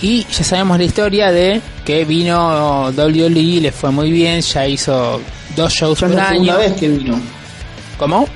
Y 0.00 0.24
ya 0.32 0.44
sabemos 0.44 0.78
la 0.78 0.84
historia 0.84 1.30
de 1.32 1.60
que 1.84 2.04
vino 2.04 2.90
WWE, 2.92 3.60
le 3.60 3.70
fue 3.72 3.90
muy 3.90 4.10
bien, 4.10 4.40
ya 4.40 4.66
hizo 4.66 5.20
dos 5.56 5.72
shows 5.74 5.98
Ya 6.00 6.06
por 6.06 6.16
la 6.16 6.22
año. 6.28 6.32
segunda 6.44 6.56
vez 6.56 6.72
que 6.74 6.88
vino. 6.88 7.20
¿Cómo? 7.98 8.26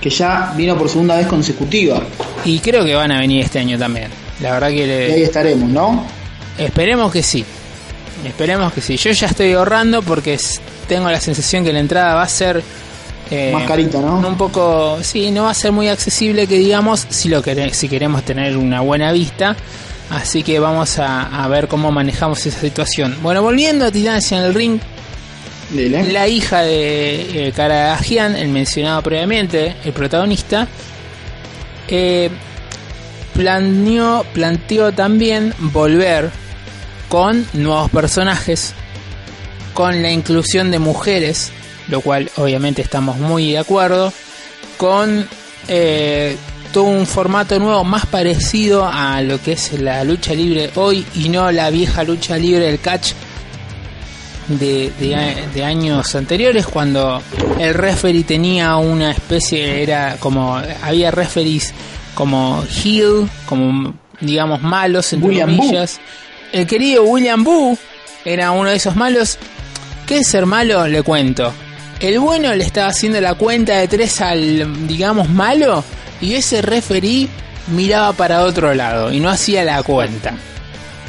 Que 0.00 0.10
ya 0.10 0.52
vino 0.56 0.76
por 0.76 0.88
segunda 0.88 1.16
vez 1.16 1.26
consecutiva. 1.26 2.02
Y 2.44 2.58
creo 2.58 2.84
que 2.84 2.94
van 2.94 3.12
a 3.12 3.20
venir 3.20 3.44
este 3.44 3.58
año 3.60 3.78
también. 3.78 4.08
La 4.40 4.52
verdad 4.52 4.68
que 4.68 4.82
Y 4.84 4.86
le- 4.86 5.12
ahí 5.14 5.22
estaremos, 5.22 5.68
¿no? 5.68 6.04
Esperemos 6.58 7.12
que 7.12 7.22
sí. 7.22 7.44
Esperemos 8.26 8.72
que 8.72 8.80
sí. 8.80 8.96
Yo 8.96 9.10
ya 9.10 9.26
estoy 9.28 9.52
ahorrando 9.52 10.02
porque 10.02 10.38
tengo 10.88 11.08
la 11.10 11.20
sensación 11.20 11.64
que 11.64 11.72
la 11.72 11.80
entrada 11.80 12.14
va 12.14 12.22
a 12.22 12.28
ser 12.28 12.62
eh, 13.30 13.50
Más 13.52 13.64
carita, 13.64 13.98
¿no? 14.00 14.18
un 14.28 14.36
poco, 14.36 14.98
sí, 15.02 15.30
no 15.30 15.44
va 15.44 15.50
a 15.52 15.54
ser 15.54 15.72
muy 15.72 15.88
accesible 15.88 16.46
que 16.46 16.58
digamos 16.58 17.06
si 17.08 17.28
lo 17.30 17.42
quere- 17.42 17.72
si 17.72 17.88
queremos 17.88 18.22
tener 18.24 18.56
una 18.56 18.80
buena 18.80 19.10
vista. 19.12 19.56
Así 20.10 20.42
que 20.42 20.58
vamos 20.58 20.98
a, 20.98 21.42
a 21.42 21.48
ver 21.48 21.66
cómo 21.68 21.90
manejamos 21.90 22.44
esa 22.44 22.60
situación. 22.60 23.16
Bueno, 23.22 23.40
volviendo 23.40 23.86
a 23.86 23.90
Titanes 23.90 24.30
en 24.32 24.38
el 24.38 24.52
ring, 24.52 24.78
La 25.72 26.28
hija 26.28 26.62
de 26.62 27.48
eh, 27.48 27.52
Karadagian, 27.52 28.36
el 28.36 28.48
mencionado 28.48 29.02
previamente, 29.02 29.74
el 29.84 29.92
protagonista, 29.92 30.68
eh, 31.88 32.30
planeó, 33.34 34.24
planteó 34.34 34.92
también 34.92 35.54
volver 35.58 36.30
con 37.08 37.46
nuevos 37.54 37.90
personajes, 37.90 38.74
con 39.72 40.02
la 40.02 40.10
inclusión 40.10 40.70
de 40.70 40.78
mujeres, 40.78 41.52
lo 41.88 42.02
cual 42.02 42.30
obviamente 42.36 42.82
estamos 42.82 43.16
muy 43.16 43.52
de 43.52 43.58
acuerdo, 43.58 44.12
con 44.76 45.26
eh, 45.68 46.36
todo 46.72 46.84
un 46.84 47.06
formato 47.06 47.58
nuevo 47.58 47.82
más 47.84 48.04
parecido 48.06 48.86
a 48.86 49.22
lo 49.22 49.40
que 49.40 49.52
es 49.52 49.72
la 49.74 50.04
lucha 50.04 50.34
libre 50.34 50.70
hoy 50.74 51.06
y 51.14 51.28
no 51.28 51.50
la 51.50 51.70
vieja 51.70 52.04
lucha 52.04 52.36
libre 52.36 52.66
del 52.66 52.80
catch 52.80 53.12
de, 54.58 54.92
de- 54.98 55.36
de 55.54 55.64
años 55.64 56.14
anteriores 56.14 56.66
cuando 56.66 57.22
el 57.58 57.74
referee 57.74 58.24
tenía 58.24 58.76
una 58.76 59.10
especie 59.12 59.82
era 59.82 60.16
como 60.18 60.60
había 60.82 61.10
referees 61.10 61.72
como 62.14 62.62
heel 62.84 63.28
como 63.46 63.94
digamos 64.20 64.62
malos 64.62 65.12
entre 65.12 65.28
William 65.28 65.56
comillas 65.56 66.00
el 66.52 66.66
querido 66.66 67.04
William 67.04 67.42
Boo 67.44 67.76
era 68.24 68.50
uno 68.52 68.70
de 68.70 68.76
esos 68.76 68.94
malos 68.96 69.38
¿qué 70.06 70.18
es 70.18 70.28
ser 70.28 70.46
malo? 70.46 70.86
le 70.88 71.02
cuento 71.02 71.52
el 72.00 72.18
bueno 72.18 72.54
le 72.54 72.64
estaba 72.64 72.88
haciendo 72.88 73.20
la 73.20 73.34
cuenta 73.34 73.76
de 73.78 73.88
tres 73.88 74.20
al 74.20 74.86
digamos 74.86 75.28
malo 75.28 75.82
y 76.20 76.34
ese 76.34 76.62
referee 76.62 77.28
miraba 77.74 78.12
para 78.12 78.42
otro 78.42 78.74
lado 78.74 79.12
y 79.12 79.20
no 79.20 79.28
hacía 79.30 79.64
la 79.64 79.82
cuenta 79.82 80.34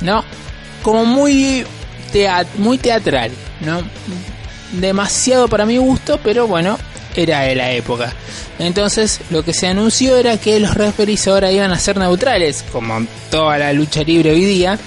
¿no? 0.02 0.24
Como 0.82 1.06
muy, 1.06 1.64
muy 2.58 2.78
teatral, 2.78 3.32
¿no? 3.62 3.82
Demasiado 4.74 5.48
para 5.48 5.66
mi 5.66 5.78
gusto, 5.78 6.20
pero 6.24 6.48
bueno, 6.48 6.78
era 7.16 7.42
de 7.42 7.56
la 7.56 7.72
época. 7.72 8.14
Entonces, 8.60 9.20
lo 9.30 9.44
que 9.44 9.54
se 9.54 9.68
anunció 9.68 10.18
era 10.18 10.38
que 10.38 10.60
los 10.60 10.74
referees 10.74 11.28
ahora 11.28 11.52
iban 11.52 11.72
a 11.72 11.80
ser 11.80 11.98
neutrales, 11.98 12.64
como 12.72 13.06
toda 13.32 13.58
la 13.58 13.74
lucha 13.74 14.04
libre 14.04 14.32
hoy 14.32 14.46
día. 14.46 14.78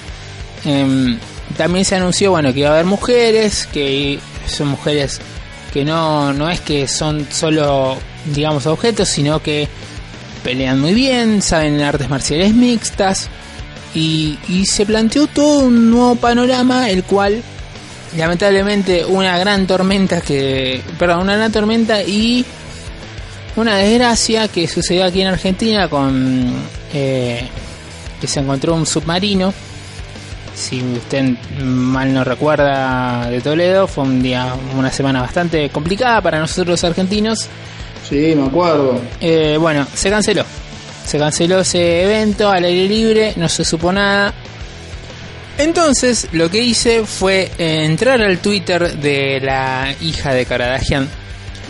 Em, 0.65 1.19
también 1.57 1.85
se 1.85 1.97
anunció, 1.97 2.31
bueno, 2.31 2.53
que 2.53 2.61
iba 2.61 2.71
a 2.71 2.73
haber 2.73 2.87
mujeres, 2.87 3.69
que 3.73 4.19
son 4.47 4.69
mujeres 4.69 5.21
que 5.73 5.85
no, 5.85 6.33
no 6.33 6.49
es 6.49 6.61
que 6.61 6.89
son 6.89 7.27
solo, 7.31 7.99
digamos, 8.25 8.67
objetos, 8.67 9.09
sino 9.09 9.43
que 9.43 9.69
pelean 10.43 10.81
muy 10.81 10.95
bien, 10.95 11.43
saben 11.43 11.81
artes 11.83 12.09
marciales 12.09 12.55
mixtas. 12.55 13.29
Y, 13.95 14.39
y 14.49 14.67
se 14.67 14.87
planteó 14.87 15.27
todo 15.27 15.61
un 15.61 15.91
nuevo 15.91 16.17
panorama, 16.17 16.91
el 16.91 17.05
cual 17.05 17.43
lamentablemente 18.17 19.05
una 19.05 19.39
gran 19.39 19.67
tormenta 19.67 20.21
que, 20.21 20.83
perdón, 20.99 21.21
una 21.23 21.37
gran 21.37 21.53
tormenta 21.53 22.03
y 22.03 22.45
una 23.57 23.77
desgracia 23.77 24.49
que 24.49 24.69
sucedió 24.69 25.05
aquí 25.05 25.23
en 25.23 25.29
Argentina 25.29 25.89
con 25.89 26.53
eh, 26.93 27.49
que 28.21 28.27
se 28.27 28.41
encontró 28.41 28.75
un 28.75 28.87
submarino. 28.87 29.53
Si 30.55 30.83
usted 30.83 31.37
mal 31.63 32.15
no 32.15 32.25
recuerda 32.25 33.29
de 33.29 33.41
Toledo, 33.41 33.87
fue 33.87 34.05
un 34.05 34.23
día, 34.23 34.55
una 34.77 34.91
semana 34.91 35.21
bastante 35.21 35.69
complicada 35.69 36.23
para 36.23 36.39
nosotros 36.39 36.69
los 36.69 36.85
argentinos. 36.85 37.47
Sí, 38.09 38.35
me 38.35 38.47
acuerdo. 38.47 39.01
Eh, 39.21 39.59
bueno, 39.61 39.87
se 39.93 40.09
canceló. 40.09 40.45
Se 41.07 41.19
canceló 41.19 41.61
ese 41.61 42.03
evento 42.03 42.51
al 42.51 42.65
aire 42.65 42.89
libre, 42.89 43.33
no 43.37 43.49
se 43.49 43.65
supo 43.65 43.93
nada. 43.93 44.35
Entonces, 45.59 46.29
lo 46.33 46.51
que 46.51 46.63
hice 46.63 47.05
fue 47.07 47.51
eh, 47.59 47.85
entrar 47.85 48.21
al 48.21 48.39
Twitter 48.39 48.99
de 48.99 49.41
la 49.41 49.95
hija 50.03 50.35
de 50.35 50.45
Karadagian 50.45 51.09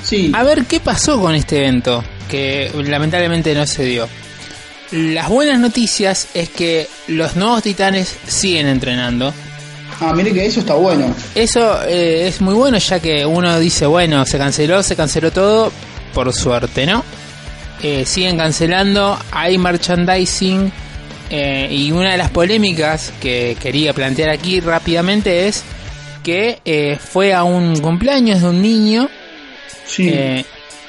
Sí, 0.03 0.31
a 0.35 0.45
ver 0.45 0.67
qué 0.67 0.79
pasó 0.79 1.21
con 1.21 1.35
este 1.35 1.59
evento, 1.59 2.05
que 2.31 2.71
lamentablemente 2.85 3.53
no 3.55 3.67
se 3.67 3.85
dio. 3.85 4.09
Las 4.93 5.29
buenas 5.29 5.59
noticias 5.59 6.29
es 6.33 6.49
que 6.49 6.87
los 7.09 7.35
nuevos 7.35 7.65
titanes 7.65 8.15
siguen 8.27 8.69
entrenando. 8.69 9.35
ah, 10.01 10.13
mire 10.15 10.33
que 10.33 10.47
eso 10.47 10.61
está 10.61 10.75
bueno. 10.75 11.13
Eso 11.35 11.83
eh, 11.89 12.29
es 12.29 12.41
muy 12.41 12.55
bueno 12.55 12.79
ya 12.79 13.01
que 13.01 13.27
uno 13.27 13.59
dice, 13.59 13.85
bueno, 13.87 14.25
se 14.27 14.39
canceló, 14.39 14.81
se 14.85 14.95
canceló 14.95 15.33
todo, 15.33 15.73
por 16.15 16.33
suerte, 16.33 16.87
¿no? 16.87 17.05
Eh, 17.83 18.07
siguen 18.07 18.39
cancelando, 18.39 19.19
hay 19.31 19.59
merchandising 19.59 20.73
eh, 21.29 21.69
y 21.71 21.93
una 21.93 22.13
de 22.13 22.17
las 22.17 22.31
polémicas 22.31 23.13
que 23.21 23.57
quería 23.61 23.93
plantear 23.93 24.31
aquí 24.31 24.61
rápidamente 24.61 25.47
es 25.47 25.63
que 26.23 26.61
eh, 26.65 26.99
fue 26.99 27.35
a 27.35 27.45
un 27.45 27.79
cumpleaños 27.81 28.41
de 28.41 28.49
un 28.49 28.63
niño 28.63 29.09
Sí, 29.85 30.13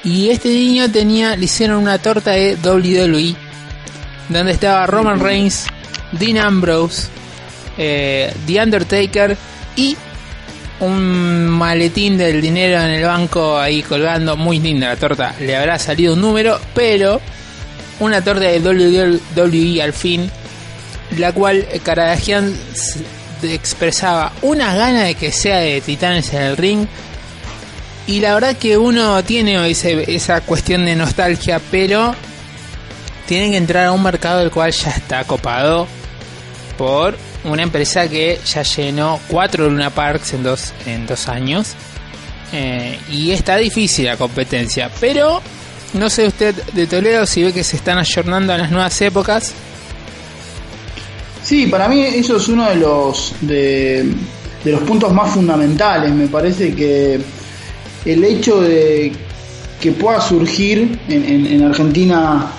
y 0.04 0.30
este 0.30 0.50
niño 0.50 0.90
tenía, 0.90 1.36
le 1.36 1.46
hicieron 1.46 1.78
una 1.78 2.00
torta 2.00 2.32
de 2.32 2.56
WWE 2.56 3.36
donde 4.30 4.52
estaba 4.54 4.88
Roman 4.88 5.20
Reigns, 5.20 5.68
Dean 6.14 6.38
Ambrose, 6.38 7.10
The 7.76 8.60
Undertaker 8.64 9.38
y 9.76 9.96
un 10.80 11.48
maletín 11.48 12.18
del 12.18 12.42
dinero 12.42 12.80
en 12.82 12.90
el 12.92 13.04
banco 13.06 13.58
ahí 13.60 13.82
colgando. 13.84 14.36
Muy 14.38 14.60
linda 14.60 14.90
la 14.90 14.96
torta, 14.96 15.36
le 15.40 15.56
habrá 15.56 15.80
salido 15.80 16.14
un 16.14 16.22
número, 16.22 16.60
pero 16.74 17.20
una 18.00 18.24
torta 18.24 18.46
de 18.46 18.60
WWE 18.60 19.82
al 19.82 19.94
fin, 19.94 20.30
la 21.18 21.32
cual 21.32 21.66
Karadagian 21.84 22.54
s- 22.74 23.00
expresaba 23.44 24.34
una 24.42 24.76
gana 24.76 25.04
de 25.04 25.16
que 25.16 25.32
sea 25.32 25.58
de 25.60 25.82
Titanes 25.82 26.34
en 26.34 26.42
el 26.44 26.58
ring. 26.58 26.86
Y 28.06 28.20
la 28.22 28.36
verdad 28.36 28.56
que 28.56 28.78
uno 28.78 29.22
tiene 29.24 29.70
ese- 29.70 30.16
esa 30.16 30.42
cuestión 30.42 30.86
de 30.86 30.96
nostalgia, 30.96 31.60
pero 31.72 32.16
tienen 33.26 33.52
que 33.52 33.58
entrar 33.58 33.88
a 33.88 33.92
un 33.92 34.02
mercado 34.04 34.42
el 34.42 34.52
cual 34.52 34.72
ya 34.72 34.92
está 34.92 35.24
copado 35.26 35.88
por 36.78 37.18
una 37.48 37.64
empresa 37.64 38.08
que 38.08 38.40
ya 38.46 38.64
llenó 38.64 39.20
cuatro 39.28 39.70
Luna 39.70 39.90
Parks 39.90 40.34
en 40.34 40.44
dos, 40.44 40.74
en 40.86 41.06
dos 41.06 41.28
años. 41.28 41.76
Eh, 42.54 42.98
y 43.12 43.32
está 43.32 43.58
difícil 43.58 44.06
la 44.06 44.18
competencia. 44.18 44.90
Pero 45.00 45.42
no 45.94 46.10
sé 46.10 46.28
usted 46.28 46.56
de 46.74 46.88
Toledo 46.88 47.26
si 47.26 47.44
ve 47.44 47.54
que 47.54 47.64
se 47.64 47.78
están 47.78 47.98
ayornando 47.98 48.54
a 48.54 48.58
las 48.58 48.72
nuevas 48.72 49.00
épocas. 49.02 49.54
Sí, 51.44 51.68
para 51.68 51.88
mí 51.88 52.02
eso 52.02 52.38
es 52.38 52.48
uno 52.50 52.70
de 52.70 52.76
los 52.76 53.34
de, 53.42 54.14
los 54.66 54.82
puntos 54.82 55.14
más 55.14 55.34
fundamentales. 55.34 56.12
Me 56.12 56.28
parece 56.28 56.74
que 56.74 57.20
el 58.06 58.24
hecho 58.24 58.62
de 58.62 59.12
que 59.80 59.92
pueda 59.92 60.20
surgir 60.20 61.00
en 61.08 61.64
Argentina 61.64 62.52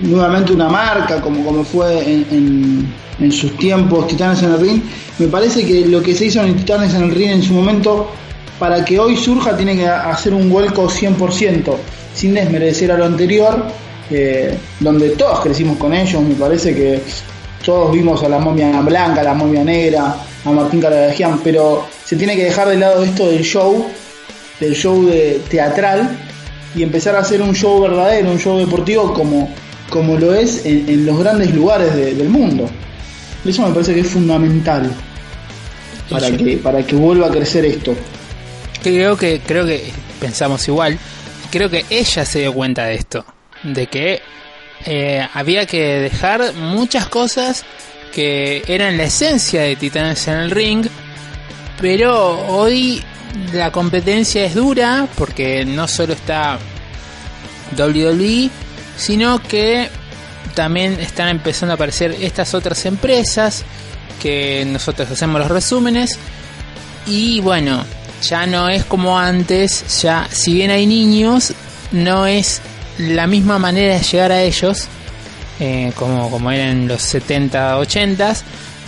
nuevamente 0.00 0.52
una 0.52 0.68
marca 0.68 1.20
como, 1.20 1.44
como 1.44 1.64
fue 1.64 2.02
en, 2.02 2.92
en- 3.20 3.32
sus 3.32 3.56
tiempos 3.56 4.06
Titanes 4.06 4.42
en 4.42 4.52
el 4.52 4.60
Ring, 4.60 4.82
me 5.18 5.26
parece 5.28 5.64
que 5.64 5.86
lo 5.86 6.02
que 6.02 6.14
se 6.14 6.26
hizo 6.26 6.42
en 6.42 6.54
Titanes 6.56 6.94
en 6.94 7.04
el 7.04 7.14
Ring 7.14 7.30
en 7.32 7.42
su 7.42 7.52
momento, 7.54 8.10
para 8.58 8.84
que 8.84 8.98
hoy 8.98 9.16
surja, 9.16 9.56
tiene 9.56 9.76
que 9.76 9.86
hacer 9.86 10.32
un 10.34 10.48
vuelco 10.50 10.88
100%, 10.88 11.76
sin 12.14 12.34
desmerecer 12.34 12.92
a 12.92 12.96
lo 12.98 13.04
anterior, 13.04 13.66
eh, 14.10 14.56
donde 14.80 15.10
todos 15.10 15.40
crecimos 15.40 15.76
con 15.78 15.92
ellos, 15.94 16.22
me 16.22 16.34
parece 16.34 16.74
que 16.74 17.00
todos 17.64 17.90
vimos 17.92 18.22
a 18.22 18.28
la 18.28 18.38
momia 18.38 18.80
blanca, 18.82 19.22
a 19.22 19.24
la 19.24 19.34
momia 19.34 19.64
negra, 19.64 20.14
a 20.44 20.50
Martín 20.50 20.80
Caradagian, 20.80 21.40
pero 21.42 21.86
se 22.04 22.14
tiene 22.16 22.36
que 22.36 22.44
dejar 22.44 22.68
de 22.68 22.76
lado 22.76 23.02
esto 23.02 23.28
del 23.28 23.42
show, 23.42 23.86
del 24.60 24.74
show 24.74 25.04
de 25.06 25.40
teatral, 25.48 26.16
y 26.76 26.82
empezar 26.82 27.16
a 27.16 27.20
hacer 27.20 27.40
un 27.40 27.54
show 27.54 27.80
verdadero, 27.80 28.30
un 28.30 28.38
show 28.38 28.58
deportivo 28.58 29.14
como, 29.14 29.48
como 29.90 30.16
lo 30.16 30.34
es 30.34 30.64
en, 30.66 31.06
los 31.06 31.18
grandes 31.18 31.54
lugares 31.54 31.94
de- 31.96 32.14
del 32.14 32.28
mundo. 32.28 32.68
Eso 33.44 33.66
me 33.66 33.74
parece 33.74 33.94
que 33.94 34.00
es 34.00 34.08
fundamental 34.08 34.90
para 36.08 36.30
que, 36.30 36.56
para 36.58 36.82
que 36.86 36.94
vuelva 36.94 37.28
a 37.28 37.30
crecer 37.30 37.64
esto. 37.64 37.94
creo 38.82 39.16
que 39.16 39.40
creo 39.40 39.64
que 39.64 39.90
pensamos 40.20 40.66
igual 40.68 40.98
creo 41.50 41.70
que 41.70 41.84
ella 41.90 42.24
se 42.24 42.40
dio 42.40 42.52
cuenta 42.52 42.84
de 42.84 42.94
esto 42.94 43.24
de 43.62 43.86
que 43.86 44.20
eh, 44.86 45.26
había 45.32 45.66
que 45.66 45.82
dejar 46.00 46.54
muchas 46.54 47.08
cosas 47.08 47.64
que 48.12 48.62
eran 48.66 48.96
la 48.96 49.04
esencia 49.04 49.62
de 49.62 49.76
Titanes 49.76 50.28
en 50.28 50.34
el 50.34 50.50
ring 50.50 50.86
pero 51.80 52.46
hoy 52.48 53.02
la 53.52 53.72
competencia 53.72 54.44
es 54.44 54.54
dura 54.54 55.08
porque 55.16 55.64
no 55.64 55.88
solo 55.88 56.12
está 56.12 56.58
WWE 57.76 58.50
sino 58.96 59.42
que 59.42 59.88
también 60.54 60.98
están 61.00 61.28
empezando 61.28 61.72
a 61.72 61.74
aparecer 61.74 62.16
estas 62.20 62.54
otras 62.54 62.84
empresas 62.86 63.64
que 64.22 64.64
nosotros 64.66 65.10
hacemos 65.10 65.40
los 65.40 65.50
resúmenes 65.50 66.18
y 67.06 67.40
bueno, 67.40 67.84
ya 68.22 68.46
no 68.46 68.68
es 68.68 68.84
como 68.84 69.18
antes, 69.18 70.00
ya 70.02 70.28
si 70.30 70.54
bien 70.54 70.70
hay 70.70 70.86
niños, 70.86 71.52
no 71.92 72.26
es 72.26 72.60
la 72.98 73.26
misma 73.26 73.58
manera 73.58 73.94
de 73.94 74.02
llegar 74.02 74.32
a 74.32 74.42
ellos 74.42 74.86
eh, 75.60 75.92
como, 75.96 76.30
como 76.30 76.50
era 76.50 76.70
en 76.70 76.88
los 76.88 77.02
70, 77.02 77.78
80. 77.78 78.34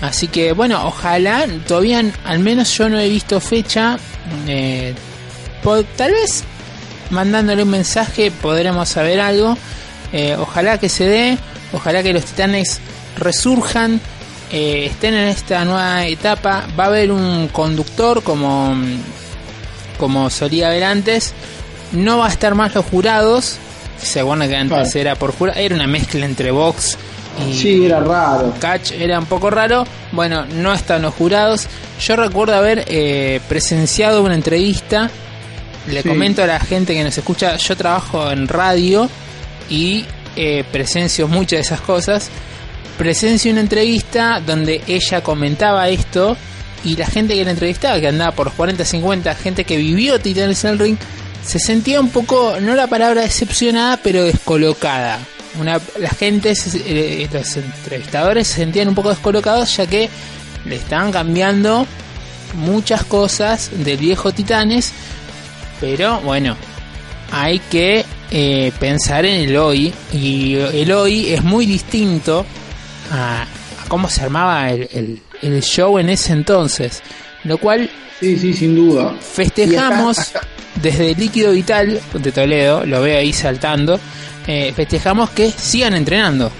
Así 0.03 0.29
que 0.29 0.53
bueno, 0.53 0.87
ojalá, 0.87 1.47
todavía 1.67 2.03
al 2.25 2.39
menos 2.39 2.77
yo 2.77 2.89
no 2.89 2.99
he 2.99 3.09
visto 3.09 3.41
fecha. 3.41 3.99
eh, 4.47 4.95
po- 5.63 5.83
tal 5.97 6.13
vez 6.13 6.45
mandándole 7.11 7.63
un 7.63 7.71
mensaje 7.71 8.31
podremos 8.31 8.89
saber 8.89 9.21
algo. 9.21 9.57
Eh, 10.13 10.37
ojalá 10.39 10.79
que 10.79 10.89
se 10.89 11.05
dé, 11.07 11.39
ojalá 11.73 12.03
que 12.03 12.13
los 12.13 12.25
titanes 12.25 12.81
resurjan, 13.19 14.01
eh, 14.53 14.87
estén 14.91 15.15
en 15.15 15.29
esta 15.29 15.65
nueva 15.65 16.07
etapa. 16.07 16.67
Va 16.79 16.85
a 16.85 16.87
haber 16.89 17.11
un 17.11 17.49
conductor 17.49 18.23
como, 18.23 18.75
como 19.99 20.31
solía 20.31 20.69
haber 20.69 20.85
antes. 20.85 21.33
No 21.93 22.19
va 22.19 22.27
a 22.27 22.31
estar 22.31 22.55
más 22.55 22.75
los 22.75 22.85
jurados. 22.87 23.57
Se 24.01 24.21
acuerdan 24.21 24.49
que 24.49 24.57
antes 24.57 24.95
era 24.97 25.15
por 25.17 25.33
jurado. 25.33 25.59
Era 25.59 25.75
una 25.75 25.87
mezcla 25.87 26.25
entre 26.27 26.51
box 26.51 26.97
y, 27.49 27.55
Sí, 27.55 27.85
era 27.87 28.01
raro. 28.01 28.55
catch 28.61 28.93
era 28.93 29.19
un 29.19 29.27
poco 29.27 29.51
raro. 29.51 29.87
Bueno, 30.13 30.45
no 30.47 30.73
están 30.73 31.03
los 31.03 31.15
jurados. 31.15 31.67
Yo 32.01 32.17
recuerdo 32.17 32.55
haber 32.55 32.85
eh, 32.89 33.41
presenciado 33.49 34.23
una 34.23 34.35
entrevista. 34.35 35.11
Le 35.89 36.03
Sí. 36.03 36.09
comento 36.09 36.43
a 36.43 36.47
la 36.47 36.61
gente 36.61 36.95
que 36.95 37.05
nos 37.05 37.17
escucha, 37.17 37.57
yo 37.57 37.77
trabajo 37.77 38.31
en 38.31 38.49
radio 38.49 39.09
y 39.69 40.05
eh, 40.37 40.65
presencio 40.71 41.29
muchas 41.29 41.59
de 41.59 41.61
esas 41.61 41.81
cosas. 41.81 42.31
Presencio 42.99 43.53
una 43.53 43.61
entrevista 43.61 44.41
donde 44.45 44.83
ella 44.87 45.23
comentaba 45.23 45.89
esto 45.89 46.37
y 46.85 46.97
la 46.97 47.07
gente 47.07 47.35
que 47.35 47.45
la 47.45 47.51
entrevistaba, 47.51 48.01
que 48.01 48.09
andaba 48.09 48.33
por 48.33 48.47
los 48.47 48.55
40, 48.55 48.85
50, 48.85 49.35
gente 49.35 49.65
que 49.65 49.77
vivió 49.77 50.19
Titanes 50.19 50.65
en 50.65 50.71
el 50.71 50.79
Ring, 50.79 50.97
se 51.45 51.59
sentía 51.59 52.01
un 52.01 52.11
poco, 52.11 52.57
no 52.61 52.75
la 52.75 52.87
palabra 52.87 53.23
decepcionada, 53.23 53.99
pero 53.99 54.25
descolocada. 54.25 55.19
Una, 55.61 55.81
la 55.99 56.11
gente, 56.11 56.53
eh, 56.53 57.29
los 57.33 57.57
entrevistadores 57.57 58.47
se 58.47 58.57
sentían 58.57 58.89
un 58.89 58.95
poco 58.95 59.11
descolocados 59.11 59.77
ya 59.77 59.87
que 59.87 60.11
le 60.65 60.77
estaban 60.77 61.13
cambiando 61.13 61.87
muchas 62.55 63.05
cosas 63.05 63.71
del 63.73 63.97
viejo 63.97 64.33
Titanes, 64.33 64.93
pero 65.81 66.21
bueno, 66.21 66.57
hay 67.31 67.59
que 67.59 68.05
eh, 68.31 68.73
pensar 68.79 69.25
en 69.25 69.49
el 69.49 69.57
hoy 69.57 69.93
y 70.13 70.55
el 70.55 70.91
hoy 70.93 71.29
es 71.33 71.43
muy 71.45 71.67
distinto 71.67 72.45
a, 73.13 73.43
a 73.43 73.89
cómo 73.89 74.09
se 74.09 74.23
armaba 74.23 74.71
el, 74.71 74.89
el- 74.93 75.21
el 75.43 75.63
show 75.63 75.99
en 75.99 76.09
ese 76.09 76.33
entonces, 76.33 77.03
lo 77.45 77.59
cual 77.59 77.91
Sí, 78.21 78.39
sí, 78.39 78.55
sin 78.55 78.75
duda. 78.75 79.15
festejamos 79.21 80.17
Y 80.17 80.21
acá- 80.23 80.39
acá- 80.39 80.49
desde 80.83 81.15
Líquido 81.15 81.53
Vital 81.53 82.01
de 82.15 82.33
Toledo, 82.33 82.87
lo 82.87 83.03
veo 83.03 83.19
ahí 83.19 83.33
saltando, 83.35 84.01
eh, 84.47 84.73
festejamos 84.75 85.31
que 85.31 85.51
sigan 85.51 85.95
entrenando. 85.95 86.51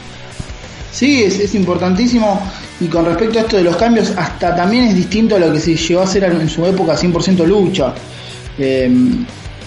Sí, 0.93 1.23
es, 1.25 1.39
es 1.39 1.55
importantísimo. 1.55 2.41
Y 2.81 2.87
con 2.87 3.05
respecto 3.07 3.39
a 3.39 3.43
esto 3.43 3.57
de 3.57 3.65
los 3.65 3.77
cambios, 3.77 4.11
hasta 4.17 4.55
también 4.55 4.85
es 4.85 4.95
distinto 4.95 5.37
a 5.37 5.39
lo 5.39 5.51
que 5.53 5.61
se 5.61 5.75
llegó 5.75 6.01
a 6.03 6.05
hacer 6.05 6.25
en 6.25 6.49
su 6.49 6.65
época 6.67 6.95
100% 6.95 7.47
lucha. 7.47 7.95
Eh, 8.59 8.91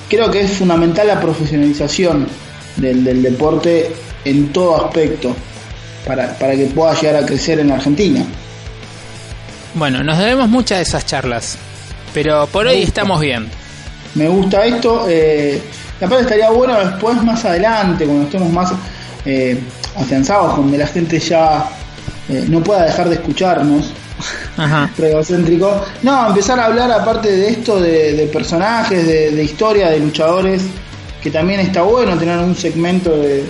creo 0.10 0.30
que 0.30 0.42
es 0.42 0.52
fundamental 0.52 1.08
la 1.08 1.20
profesionalización 1.20 2.28
del, 2.76 3.04
del 3.04 3.22
deporte 3.22 3.92
en 4.26 4.52
todo 4.52 4.86
aspecto 4.86 5.36
para, 6.06 6.38
para 6.38 6.56
que 6.56 6.66
pueda 6.66 6.94
llegar 7.00 7.24
a 7.24 7.26
crecer 7.26 7.60
en 7.60 7.72
Argentina. 7.72 8.26
Bueno, 9.76 10.04
nos 10.04 10.18
debemos 10.18 10.50
muchas 10.50 10.80
de 10.80 10.84
esas 10.84 11.06
charlas, 11.06 11.58
pero 12.14 12.48
por 12.48 12.68
hoy 12.68 12.82
estamos 12.82 13.22
bien. 13.22 13.48
Me 14.16 14.28
gusta 14.28 14.66
esto. 14.66 15.06
Eh, 15.08 15.62
aparte 15.98 16.24
estaría 16.24 16.50
bueno 16.50 16.78
después, 16.80 17.22
más 17.24 17.46
adelante, 17.46 18.06
cuando 18.06 18.24
estemos 18.24 18.52
más 18.52 18.74
eh, 19.26 19.60
afianzados, 19.96 20.58
donde 20.58 20.78
la 20.78 20.88
gente 20.88 21.20
ya 21.20 21.70
eh, 22.28 22.46
no 22.48 22.62
pueda 22.64 22.86
dejar 22.86 23.10
de 23.10 23.16
escucharnos. 23.16 23.92
Ajá. 24.58 24.92
egocéntrico. 24.98 25.82
No, 26.04 26.28
empezar 26.28 26.60
a 26.60 26.66
hablar 26.66 26.92
aparte 26.92 27.32
de 27.32 27.50
esto, 27.50 27.80
de, 27.80 28.30
personajes, 28.32 29.06
de, 29.08 29.44
historia, 29.44 29.90
de 29.90 30.00
luchadores, 30.00 30.64
que 31.22 31.32
también 31.32 31.60
está 31.62 31.82
bueno 31.84 32.18
tener 32.18 32.38
un 32.40 32.56
segmento 32.56 33.12
de, 33.18 33.44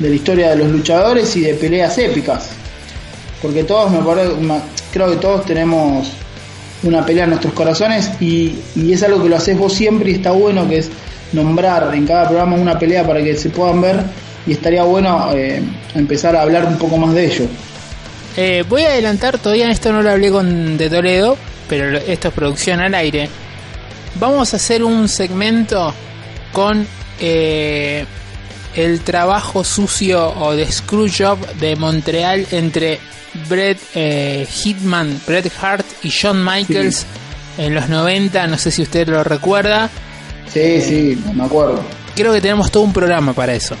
la 0.00 0.08
historia 0.08 0.50
de 0.50 0.56
los 0.56 0.68
luchadores 0.68 1.34
y 1.36 1.40
de 1.40 1.54
peleas 1.54 1.96
épicas. 1.98 2.50
Porque 3.42 3.64
todos, 3.64 3.90
me 3.90 3.98
una- 3.98 4.62
creo 4.92 5.10
que 5.10 5.16
todos 5.16 5.44
tenemos 5.46 6.08
una 6.82 7.04
pelea 7.04 7.24
en 7.24 7.30
nuestros 7.30 7.52
corazones 7.54 8.10
y, 8.20 8.54
y 8.74 8.92
es 8.92 9.02
algo 9.02 9.22
que 9.22 9.28
lo 9.28 9.36
haces 9.36 9.56
vos 9.58 9.72
siempre 9.72 10.10
y 10.10 10.14
está 10.14 10.30
bueno 10.30 10.66
que 10.68 10.78
es 10.78 10.88
nombrar 11.32 11.94
en 11.94 12.06
cada 12.06 12.26
programa 12.28 12.56
una 12.56 12.78
pelea 12.78 13.06
para 13.06 13.22
que 13.22 13.36
se 13.36 13.50
puedan 13.50 13.80
ver 13.80 14.00
y 14.46 14.52
estaría 14.52 14.82
bueno 14.82 15.30
eh, 15.34 15.62
empezar 15.94 16.34
a 16.36 16.42
hablar 16.42 16.64
un 16.66 16.76
poco 16.78 16.96
más 16.96 17.14
de 17.14 17.26
ello. 17.26 17.44
Eh, 18.36 18.64
voy 18.68 18.82
a 18.82 18.90
adelantar, 18.90 19.38
todavía 19.38 19.70
esto 19.70 19.92
no 19.92 20.02
lo 20.02 20.10
hablé 20.10 20.30
con 20.30 20.76
de 20.76 20.88
Toledo, 20.88 21.36
pero 21.68 21.98
esto 21.98 22.28
es 22.28 22.34
producción 22.34 22.80
al 22.80 22.94
aire. 22.94 23.28
Vamos 24.16 24.52
a 24.52 24.56
hacer 24.56 24.82
un 24.82 25.08
segmento 25.08 25.92
con 26.52 26.86
eh, 27.20 28.04
el 28.74 29.00
trabajo 29.00 29.64
sucio 29.64 30.32
o 30.38 30.54
de 30.54 30.70
Screwjob 30.70 31.54
de 31.54 31.76
Montreal 31.76 32.46
entre 32.50 32.98
Bret 33.48 33.78
eh, 33.94 34.46
Hitman, 34.48 35.20
Bret 35.26 35.50
Hart 35.60 35.86
y 36.02 36.08
Shawn 36.08 36.44
Michaels 36.44 37.06
en 37.58 37.74
los 37.74 37.88
90, 37.88 38.46
no 38.46 38.58
sé 38.58 38.70
si 38.70 38.82
usted 38.82 39.08
lo 39.08 39.22
recuerda. 39.22 39.90
Sí, 40.52 40.80
sí, 40.80 41.22
me 41.34 41.44
acuerdo. 41.44 41.80
Creo 42.16 42.32
que 42.32 42.40
tenemos 42.40 42.70
todo 42.70 42.82
un 42.82 42.92
programa 42.92 43.32
para 43.32 43.54
eso. 43.54 43.76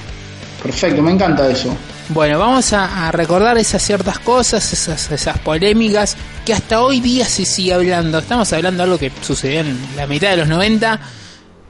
Perfecto, 0.62 1.02
me 1.02 1.12
encanta 1.12 1.48
eso. 1.50 1.74
Bueno, 2.12 2.40
vamos 2.40 2.72
a, 2.72 3.12
recordar 3.12 3.56
esas 3.56 3.80
ciertas 3.82 4.18
cosas, 4.18 4.72
esas, 4.72 5.38
polémicas 5.38 6.16
que 6.44 6.52
hasta 6.52 6.82
hoy 6.82 6.98
día 6.98 7.24
se 7.24 7.44
sigue 7.44 7.72
hablando. 7.72 8.18
Estamos 8.18 8.52
hablando 8.52 8.78
de 8.78 8.84
algo 8.84 8.98
que 8.98 9.12
sucedió 9.22 9.60
en 9.60 9.78
la 9.94 10.08
mitad 10.08 10.30
de 10.30 10.38
los 10.38 10.48
90 10.48 10.98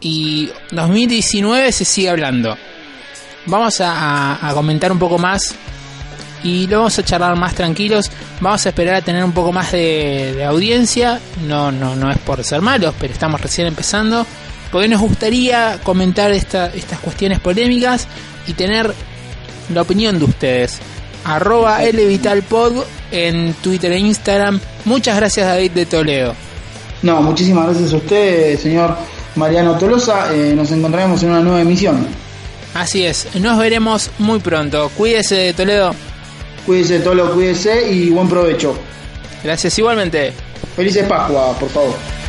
y 0.01 0.49
2019 0.71 1.73
se 1.73 1.85
sigue 1.85 2.09
hablando. 2.09 2.57
Vamos 3.45 3.83
a, 3.85 4.51
comentar 4.55 4.91
un 4.91 4.99
poco 4.99 5.19
más 5.19 5.55
y 6.43 6.67
lo 6.69 6.79
vamos 6.79 6.99
a 6.99 7.05
charlar 7.05 7.37
más 7.37 7.55
tranquilos. 7.55 8.11
Vamos 8.41 8.65
a 8.65 8.71
esperar 8.71 8.95
a 8.95 9.03
tener 9.03 9.23
un 9.23 9.33
poco 9.33 9.53
más 9.53 9.73
de, 9.73 10.43
audiencia. 10.49 11.21
No, 11.47 11.71
no, 11.71 11.95
no 11.95 12.11
es 12.11 12.17
por 12.17 12.43
ser 12.45 12.63
malos, 12.63 12.95
pero 12.99 13.13
estamos 13.13 13.43
recién 13.43 13.67
empezando. 13.67 14.27
Porque 14.73 14.89
nos 14.89 15.03
gustaría 15.03 15.81
comentar 15.83 16.33
esta- 16.33 16.69
estas 16.69 16.99
cuestiones 17.01 17.41
polémicas 17.41 18.07
y 18.47 18.55
tener 18.55 18.95
la 19.73 19.83
opinión 19.83 20.19
de 20.19 20.25
ustedes. 20.25 20.79
Arroba 21.25 21.83
LVitalPod 21.83 22.85
en 23.11 23.55
Twitter 23.55 23.93
e 23.93 23.99
Instagram. 23.99 24.61
Muchas 24.85 25.17
gracias 25.17 25.47
David 25.47 25.73
de 25.73 25.87
Toledo. 25.87 26.35
No, 27.03 27.23
muchísimas 27.23 27.67
gracias 27.67 27.93
a 27.93 27.97
usted, 27.97 28.59
señor 28.59 28.97
Mariano 29.37 29.77
Tolosa. 29.79 30.35
Eh, 30.35 30.53
nos 30.55 30.71
encontraremos 30.73 31.23
en 31.23 31.31
una 31.31 31.41
nueva 31.41 31.61
emisión. 31.61 32.07
Así 32.75 33.05
es, 33.05 33.27
nos 33.35 33.59
veremos 33.59 34.11
muy 34.19 34.39
pronto. 34.39 34.91
Cuídese 34.97 35.35
de 35.35 35.53
Toledo. 35.55 35.95
Cuídese, 36.67 37.01
Tolo, 37.01 37.33
cuídese 37.33 37.91
y 37.91 38.11
buen 38.11 38.29
provecho. 38.29 38.77
Gracias 39.43 39.79
igualmente. 39.79 40.33
Felices 40.77 41.07
Pascua, 41.07 41.53
por 41.59 41.69
favor. 41.71 42.20